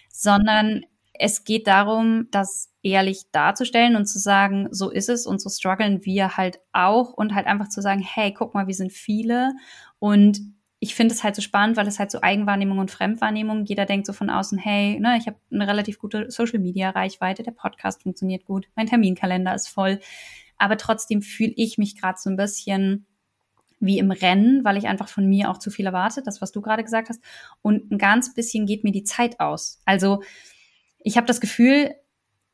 [0.09, 5.51] sondern es geht darum, das ehrlich darzustellen und zu sagen, so ist es und so
[5.51, 9.55] strugglen wir halt auch und halt einfach zu sagen, hey, guck mal, wir sind viele
[9.99, 10.41] und
[10.79, 13.65] ich finde es halt so spannend, weil es halt so Eigenwahrnehmung und Fremdwahrnehmung.
[13.65, 17.43] Jeder denkt so von außen, hey, ne, ich habe eine relativ gute Social Media Reichweite,
[17.43, 19.99] der Podcast funktioniert gut, mein Terminkalender ist voll,
[20.61, 23.07] aber trotzdem fühle ich mich gerade so ein bisschen
[23.81, 26.61] wie im Rennen, weil ich einfach von mir auch zu viel erwarte, das was du
[26.61, 27.23] gerade gesagt hast
[27.63, 29.81] und ein ganz bisschen geht mir die Zeit aus.
[29.87, 30.23] Also
[30.99, 31.95] ich habe das Gefühl,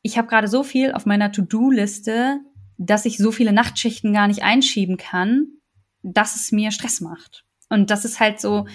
[0.02, 2.38] ich habe gerade so viel auf meiner To-Do-Liste,
[2.78, 5.48] dass ich so viele Nachtschichten gar nicht einschieben kann,
[6.02, 7.44] dass es mir Stress macht.
[7.68, 8.66] Und das ist halt so,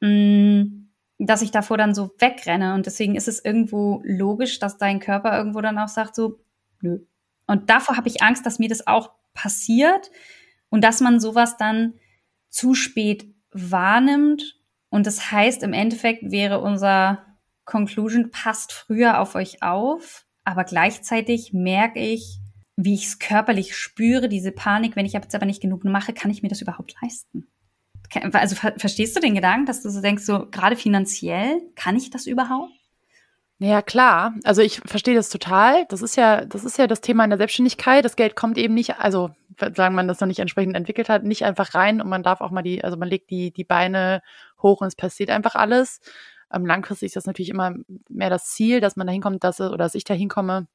[0.00, 2.74] mh, mm, dass ich davor dann so wegrenne.
[2.74, 6.38] Und deswegen ist es irgendwo logisch, dass dein Körper irgendwo dann auch sagt, so,
[6.80, 7.00] nö.
[7.48, 10.12] Und davor habe ich Angst, dass mir das auch passiert
[10.68, 11.94] und dass man sowas dann
[12.48, 14.60] zu spät wahrnimmt.
[14.90, 17.24] Und das heißt, im Endeffekt wäre unser
[17.64, 22.38] Conclusion passt früher auf euch auf, aber gleichzeitig merke ich,
[22.76, 26.30] wie ich es körperlich spüre, diese Panik, wenn ich jetzt aber nicht genug mache, kann
[26.30, 27.48] ich mir das überhaupt leisten?
[28.32, 32.08] Also ver verstehst du den Gedanken, dass du so denkst, so gerade finanziell, kann ich
[32.08, 32.72] das überhaupt?
[33.60, 34.34] Ja, klar.
[34.44, 35.84] Also ich verstehe das total.
[35.88, 38.04] Das ist ja, das ist ja das Thema in der Selbstständigkeit.
[38.04, 39.30] Das Geld kommt eben nicht, also
[39.74, 42.52] sagen man das noch nicht entsprechend entwickelt hat, nicht einfach rein und man darf auch
[42.52, 44.22] mal die, also man legt die, die Beine
[44.62, 46.00] hoch und es passiert einfach alles.
[46.52, 47.74] Ähm, langfristig ist das natürlich immer
[48.08, 50.68] mehr das Ziel, dass man da hinkommt, dass es, oder dass ich da hinkomme,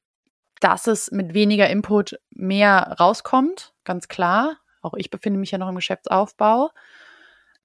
[0.60, 4.58] dass es mit weniger Input mehr rauskommt, ganz klar.
[4.82, 6.70] Auch ich befinde mich ja noch im Geschäftsaufbau.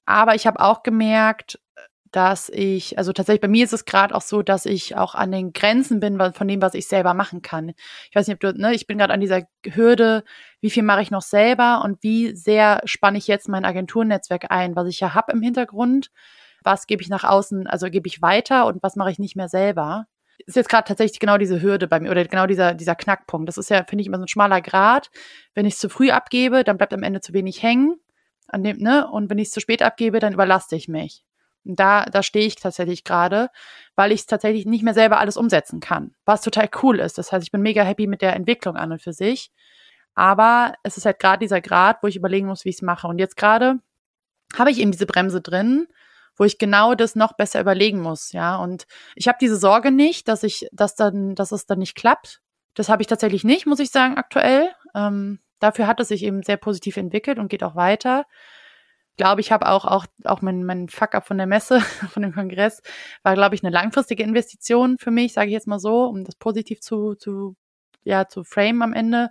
[0.05, 1.59] Aber ich habe auch gemerkt,
[2.11, 5.31] dass ich, also tatsächlich bei mir ist es gerade auch so, dass ich auch an
[5.31, 7.73] den Grenzen bin von dem, was ich selber machen kann.
[8.09, 10.23] Ich weiß nicht, ob du, ne, ich bin gerade an dieser Hürde,
[10.61, 14.75] wie viel mache ich noch selber und wie sehr spanne ich jetzt mein Agenturnetzwerk ein,
[14.75, 16.09] was ich ja habe im Hintergrund
[16.63, 19.49] was gebe ich nach außen, also gebe ich weiter und was mache ich nicht mehr
[19.49, 20.05] selber.
[20.45, 23.47] Ist jetzt gerade tatsächlich genau diese Hürde bei mir oder genau dieser, dieser Knackpunkt.
[23.47, 25.09] Das ist ja, finde ich, immer so ein schmaler Grad.
[25.53, 27.99] Wenn ich es zu früh abgebe, dann bleibt am Ende zu wenig hängen.
[28.47, 29.07] An dem, ne?
[29.07, 31.23] Und wenn ich es zu spät abgebe, dann überlaste ich mich.
[31.65, 33.49] Und da, da stehe ich tatsächlich gerade,
[33.95, 37.17] weil ich es tatsächlich nicht mehr selber alles umsetzen kann, was total cool ist.
[37.17, 39.51] Das heißt, ich bin mega happy mit der Entwicklung an und für sich.
[40.15, 43.07] Aber es ist halt gerade dieser Grad, wo ich überlegen muss, wie ich es mache.
[43.07, 43.79] Und jetzt gerade
[44.57, 45.87] habe ich eben diese Bremse drin,
[46.35, 48.55] wo ich genau das noch besser überlegen muss, ja.
[48.57, 52.41] Und ich habe diese Sorge nicht, dass ich, dass dann, dass es dann nicht klappt.
[52.73, 54.69] Das habe ich tatsächlich nicht, muss ich sagen, aktuell.
[54.95, 58.25] Ähm, dafür hat es sich eben sehr positiv entwickelt und geht auch weiter
[59.19, 62.81] glaube, ich habe auch, auch, auch mein, mein Fuck-up von der Messe, von dem Kongress,
[63.21, 66.35] war, glaube ich, eine langfristige Investition für mich, sage ich jetzt mal so, um das
[66.35, 67.55] positiv zu, zu,
[68.03, 69.29] ja, zu frame am Ende,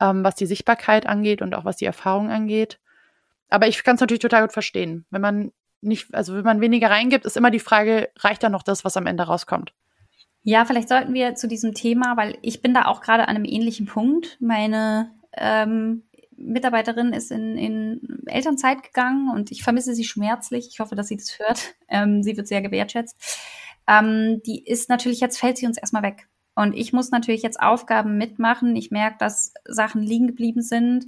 [0.00, 2.80] ähm, was die Sichtbarkeit angeht und auch was die Erfahrung angeht.
[3.48, 5.06] Aber ich kann es natürlich total gut verstehen.
[5.10, 8.62] Wenn man nicht, also wenn man weniger reingibt, ist immer die Frage, reicht da noch
[8.64, 9.72] das, was am Ende rauskommt?
[10.42, 13.44] Ja, vielleicht sollten wir zu diesem Thema, weil ich bin da auch gerade an einem
[13.44, 14.36] ähnlichen Punkt.
[14.40, 16.02] Meine ähm,
[16.44, 20.68] Mitarbeiterin ist in, in Elternzeit gegangen und ich vermisse sie schmerzlich.
[20.70, 21.74] Ich hoffe, dass sie das hört.
[21.86, 23.38] Ähm, sie wird sehr gewertschätzt.
[23.86, 26.26] Ähm, die ist natürlich, jetzt fällt sie uns erstmal weg.
[26.56, 28.74] Und ich muss natürlich jetzt Aufgaben mitmachen.
[28.74, 31.06] Ich merke, dass Sachen liegen geblieben sind,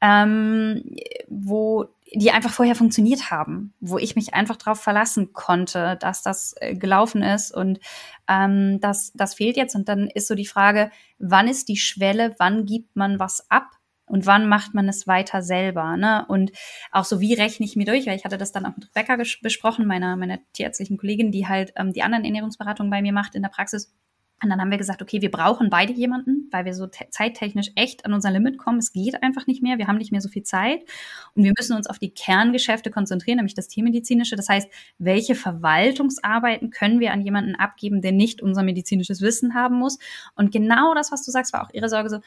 [0.00, 0.82] ähm,
[1.28, 6.54] wo die einfach vorher funktioniert haben, wo ich mich einfach darauf verlassen konnte, dass das
[6.60, 7.80] äh, gelaufen ist und
[8.28, 9.74] ähm, das, das fehlt jetzt.
[9.74, 13.70] Und dann ist so die Frage, wann ist die Schwelle, wann gibt man was ab?
[14.06, 16.24] Und wann macht man es weiter selber, ne?
[16.28, 16.52] Und
[16.92, 19.16] auch so, wie rechne ich mir durch, weil ich hatte das dann auch mit Rebecca
[19.42, 23.42] besprochen, meiner, meiner tierärztlichen Kollegin, die halt ähm, die anderen Ernährungsberatungen bei mir macht in
[23.42, 23.92] der Praxis.
[24.42, 28.04] Und dann haben wir gesagt, okay, wir brauchen beide jemanden, weil wir so zeittechnisch echt
[28.04, 28.78] an unser Limit kommen.
[28.78, 29.78] Es geht einfach nicht mehr.
[29.78, 30.80] Wir haben nicht mehr so viel Zeit.
[31.34, 34.36] Und wir müssen uns auf die Kerngeschäfte konzentrieren, nämlich das Tiermedizinische.
[34.36, 39.76] Das heißt, welche Verwaltungsarbeiten können wir an jemanden abgeben, der nicht unser medizinisches Wissen haben
[39.78, 39.98] muss?
[40.34, 42.18] Und genau das, was du sagst, war auch ihre Sorge so,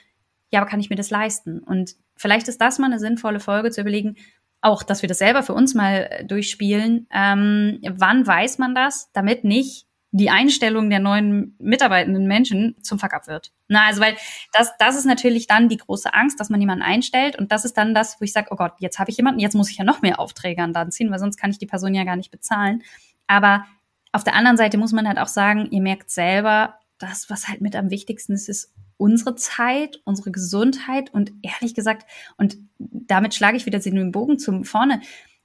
[0.52, 1.60] ja, aber kann ich mir das leisten?
[1.60, 4.16] Und vielleicht ist das mal eine sinnvolle Folge zu überlegen,
[4.62, 7.08] auch, dass wir das selber für uns mal äh, durchspielen.
[7.12, 13.28] Ähm, wann weiß man das, damit nicht die Einstellung der neuen mitarbeitenden Menschen zum Fuck-up
[13.28, 13.52] wird.
[13.68, 14.16] Na, also weil
[14.54, 17.78] das, das ist natürlich dann die große Angst, dass man jemanden einstellt und das ist
[17.78, 19.84] dann das, wo ich sage, oh Gott, jetzt habe ich jemanden, jetzt muss ich ja
[19.84, 22.32] noch mehr Aufträge an Land ziehen, weil sonst kann ich die Person ja gar nicht
[22.32, 22.84] bezahlen.
[23.28, 23.66] Aber
[24.14, 27.62] auf der anderen Seite muss man halt auch sagen, ihr merkt selber, das, was halt
[27.62, 33.58] mit am wichtigsten ist, ist unsere Zeit, unsere Gesundheit und ehrlich gesagt, und damit schlage
[33.58, 35.02] ich wieder den Bogen zum vorne,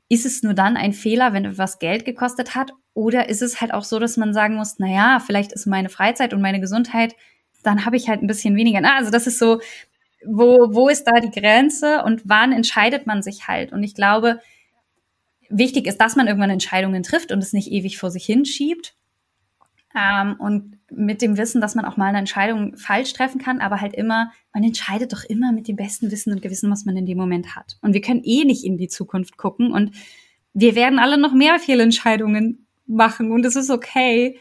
[0.09, 2.73] ist es nur dann ein Fehler, wenn etwas Geld gekostet hat?
[2.95, 5.89] Oder ist es halt auch so, dass man sagen muss, na ja, vielleicht ist meine
[5.89, 7.15] Freizeit und meine Gesundheit,
[7.63, 8.81] dann habe ich halt ein bisschen weniger.
[8.81, 9.61] Na, also das ist so,
[10.27, 13.73] wo, wo ist da die Grenze und wann entscheidet man sich halt?
[13.73, 14.41] Und ich glaube,
[15.49, 18.95] wichtig ist, dass man irgendwann Entscheidungen trifft und es nicht ewig vor sich hinschiebt.
[19.95, 23.81] Ähm, und mit dem Wissen, dass man auch mal eine Entscheidung falsch treffen kann, aber
[23.81, 27.07] halt immer, man entscheidet doch immer mit dem besten Wissen und Gewissen, was man in
[27.07, 27.77] dem Moment hat.
[27.83, 29.95] Und wir können eh nicht in die Zukunft gucken und
[30.55, 34.39] wir werden alle noch mehr Fehlentscheidungen machen und es ist okay.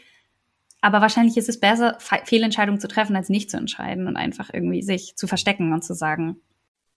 [0.80, 4.82] Aber wahrscheinlich ist es besser, Fehlentscheidungen zu treffen, als nicht zu entscheiden und einfach irgendwie
[4.82, 6.40] sich zu verstecken und zu sagen.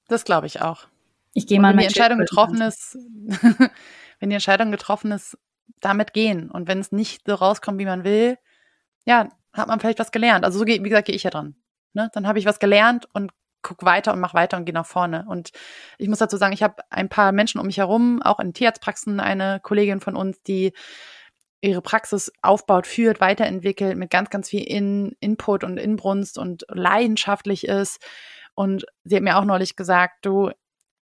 [0.07, 0.87] Das glaube ich auch.
[1.33, 2.97] Ich gehe mal wenn die Entscheidung getroffen ist,
[4.19, 5.37] wenn die Entscheidung getroffen ist,
[5.79, 6.49] damit gehen.
[6.49, 8.37] Und wenn es nicht so rauskommt, wie man will,
[9.05, 10.45] ja, hat man vielleicht was gelernt.
[10.45, 11.55] Also so, wie gesagt, gehe ich ja dran.
[11.93, 12.09] Ne?
[12.13, 15.25] Dann habe ich was gelernt und guck weiter und mach weiter und gehe nach vorne.
[15.27, 15.51] Und
[15.97, 19.19] ich muss dazu sagen, ich habe ein paar Menschen um mich herum, auch in Tierarztpraxen,
[19.19, 20.73] eine Kollegin von uns, die
[21.61, 27.65] ihre Praxis aufbaut, führt, weiterentwickelt, mit ganz, ganz viel in Input und Inbrunst und leidenschaftlich
[27.65, 28.05] ist.
[28.53, 30.51] Und sie hat mir auch neulich gesagt, du,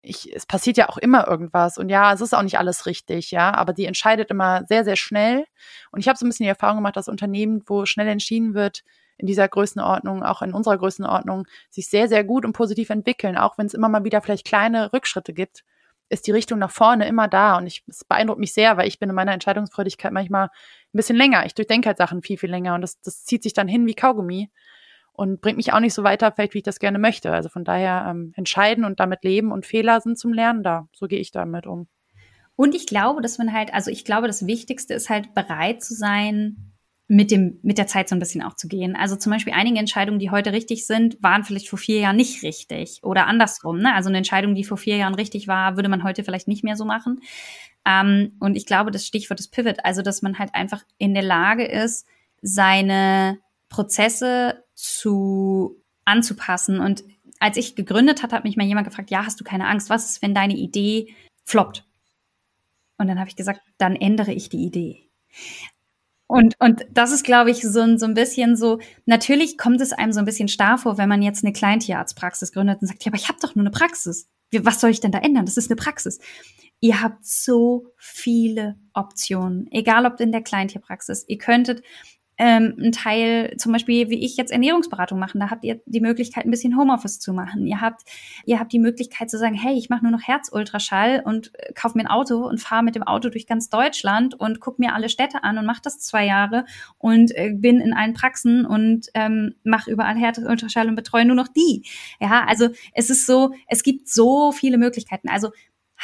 [0.02, 3.30] ich, es passiert ja auch immer irgendwas und ja, es ist auch nicht alles richtig,
[3.30, 5.46] ja, aber die entscheidet immer sehr, sehr schnell.
[5.92, 8.82] Und ich habe so ein bisschen die Erfahrung gemacht, dass Unternehmen, wo schnell entschieden wird,
[9.18, 13.56] in dieser Größenordnung, auch in unserer Größenordnung, sich sehr, sehr gut und positiv entwickeln, auch
[13.56, 15.62] wenn es immer mal wieder vielleicht kleine Rückschritte gibt,
[16.08, 17.56] ist die Richtung nach vorne immer da.
[17.56, 20.50] Und ich, es beeindruckt mich sehr, weil ich bin in meiner Entscheidungsfreudigkeit manchmal ein
[20.92, 21.46] bisschen länger.
[21.46, 23.94] Ich durchdenke halt Sachen viel, viel länger und das, das zieht sich dann hin wie
[23.94, 24.50] Kaugummi
[25.12, 27.33] und bringt mich auch nicht so weiter, vielleicht wie ich das gerne möchte.
[27.33, 30.88] Also von daher ähm, entscheiden und damit leben und Fehler sind zum Lernen da.
[30.92, 31.87] So gehe ich damit um.
[32.57, 35.94] Und ich glaube, dass man halt, also ich glaube, das Wichtigste ist halt bereit zu
[35.94, 36.72] sein,
[37.09, 38.96] mit dem, mit der Zeit so ein bisschen auch zu gehen.
[38.96, 42.42] Also zum Beispiel einige Entscheidungen, die heute richtig sind, waren vielleicht vor vier Jahren nicht
[42.42, 43.81] richtig oder andersrum.
[43.81, 43.94] Ne?
[43.94, 46.77] Also eine Entscheidung, die vor vier Jahren richtig war, würde man heute vielleicht nicht mehr
[46.77, 47.20] so machen.
[47.85, 51.23] Ähm, und ich glaube, das Stichwort ist Pivot, also dass man halt einfach in der
[51.23, 52.06] Lage ist,
[52.40, 56.80] seine Prozesse zu anzupassen.
[56.80, 57.04] Und
[57.38, 59.90] als ich gegründet hat, hat mich mal jemand gefragt, ja, hast du keine Angst?
[59.90, 61.14] Was ist, wenn deine Idee
[61.44, 61.85] floppt?
[62.98, 65.08] Und dann habe ich gesagt, dann ändere ich die Idee.
[66.26, 69.92] Und, und das ist, glaube ich, so ein, so ein bisschen so, natürlich kommt es
[69.92, 73.10] einem so ein bisschen starr vor, wenn man jetzt eine Kleintierarztpraxis gründet und sagt, ja,
[73.10, 74.28] aber ich habe doch nur eine Praxis.
[74.52, 75.46] Was soll ich denn da ändern?
[75.46, 76.18] Das ist eine Praxis.
[76.80, 81.24] Ihr habt so viele Optionen, egal ob in der Kleintierpraxis.
[81.28, 81.83] Ihr könntet
[82.38, 86.44] ähm, ein Teil, zum Beispiel wie ich jetzt Ernährungsberatung machen, da habt ihr die Möglichkeit,
[86.44, 87.66] ein bisschen Homeoffice zu machen.
[87.66, 88.02] Ihr habt,
[88.44, 91.94] ihr habt die Möglichkeit zu sagen, hey, ich mache nur noch Herzultraschall und äh, kauf
[91.94, 95.08] mir ein Auto und fahre mit dem Auto durch ganz Deutschland und guck mir alle
[95.08, 96.64] Städte an und mache das zwei Jahre
[96.98, 101.48] und äh, bin in allen Praxen und ähm, mache überall Herzultraschall und betreue nur noch
[101.48, 101.85] die.
[102.20, 105.28] Ja, also es ist so, es gibt so viele Möglichkeiten.
[105.28, 105.50] Also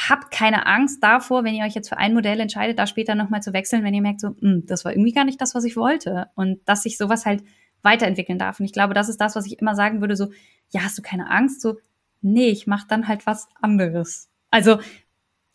[0.06, 3.42] habt keine Angst davor, wenn ihr euch jetzt für ein Modell entscheidet, da später nochmal
[3.42, 5.64] zu wechseln, wenn ihr merkt, so, mh, hm, das war irgendwie gar nicht das, was
[5.64, 6.28] ich wollte.
[6.34, 7.42] Und dass sich sowas halt
[7.82, 8.60] weiterentwickeln darf.
[8.60, 10.30] Und ich glaube, das ist das, was ich immer sagen würde, so,
[10.70, 11.60] ja, hast du keine Angst?
[11.60, 11.78] So,
[12.20, 14.28] nee, ich mach dann halt was anderes.
[14.50, 14.78] Also,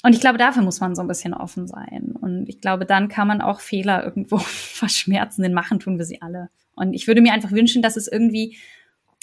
[0.04, 2.14] und ich glaube, dafür muss man so ein bisschen offen sein.
[2.20, 6.22] Und ich glaube, dann kann man auch Fehler irgendwo verschmerzen, denn machen tun wir sie
[6.22, 6.50] alle.
[6.76, 8.58] Und ich würde mir einfach wünschen, dass es irgendwie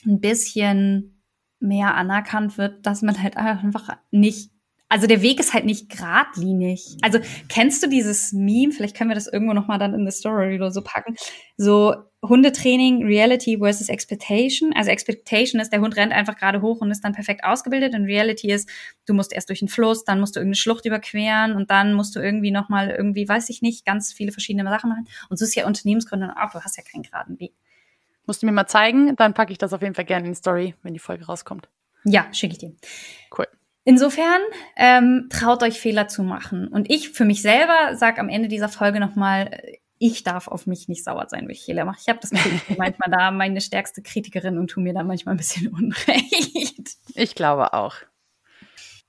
[0.06, 1.20] ein bisschen
[1.58, 4.50] mehr anerkannt wird, dass man halt einfach nicht
[4.90, 6.96] also der Weg ist halt nicht geradlinig.
[7.00, 8.72] Also kennst du dieses Meme?
[8.72, 11.14] Vielleicht können wir das irgendwo noch mal dann in the Story oder so packen.
[11.56, 14.72] So Hundetraining, Reality versus Expectation.
[14.74, 17.94] Also Expectation ist, der Hund rennt einfach gerade hoch und ist dann perfekt ausgebildet.
[17.94, 18.68] Und Reality ist,
[19.06, 22.16] du musst erst durch den Fluss, dann musst du irgendeine Schlucht überqueren und dann musst
[22.16, 25.06] du irgendwie noch mal irgendwie, weiß ich nicht, ganz viele verschiedene Sachen machen.
[25.28, 26.50] Und so ist ja Unternehmensgründung auch.
[26.50, 27.52] Du hast ja keinen geraden Weg.
[28.26, 30.38] Musst du mir mal zeigen, dann packe ich das auf jeden Fall gerne in die
[30.38, 31.68] Story, wenn die Folge rauskommt.
[32.02, 32.72] Ja, schicke ich dir.
[33.36, 33.46] Cool.
[33.84, 34.40] Insofern
[34.76, 36.68] ähm, traut euch Fehler zu machen.
[36.68, 39.62] Und ich für mich selber sage am Ende dieser Folge nochmal,
[39.98, 41.98] ich darf auf mich nicht sauer sein, wenn ich Fehler mache.
[42.00, 45.02] Ich habe das Gefühl, ich bin manchmal da meine stärkste Kritikerin und tue mir da
[45.02, 46.96] manchmal ein bisschen Unrecht.
[47.14, 47.96] Ich glaube auch.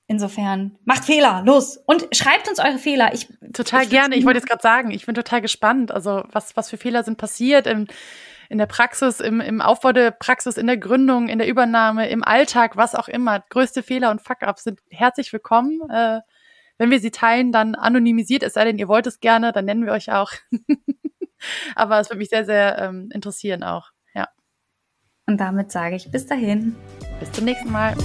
[0.07, 1.78] Insofern, macht Fehler, los.
[1.78, 3.13] Und schreibt uns eure Fehler.
[3.13, 4.15] Ich, total ich gerne.
[4.15, 5.91] Ich wollte jetzt gerade sagen, ich bin total gespannt.
[5.91, 7.88] Also, was, was für Fehler sind passiert im,
[8.51, 12.21] in der Praxis, im, im Aufbau der Praxis, in der Gründung, in der Übernahme, im
[12.21, 13.39] Alltag, was auch immer.
[13.49, 15.79] Größte Fehler und Fuck-ups sind herzlich willkommen.
[15.89, 16.19] Äh,
[16.77, 19.85] wenn wir sie teilen, dann anonymisiert, es sei denn, ihr wollt es gerne, dann nennen
[19.85, 20.33] wir euch auch.
[21.75, 23.91] Aber es würde mich sehr, sehr ähm, interessieren auch.
[24.13, 24.27] Ja.
[25.27, 26.75] Und damit sage ich bis dahin.
[27.21, 27.95] Bis zum nächsten Mal.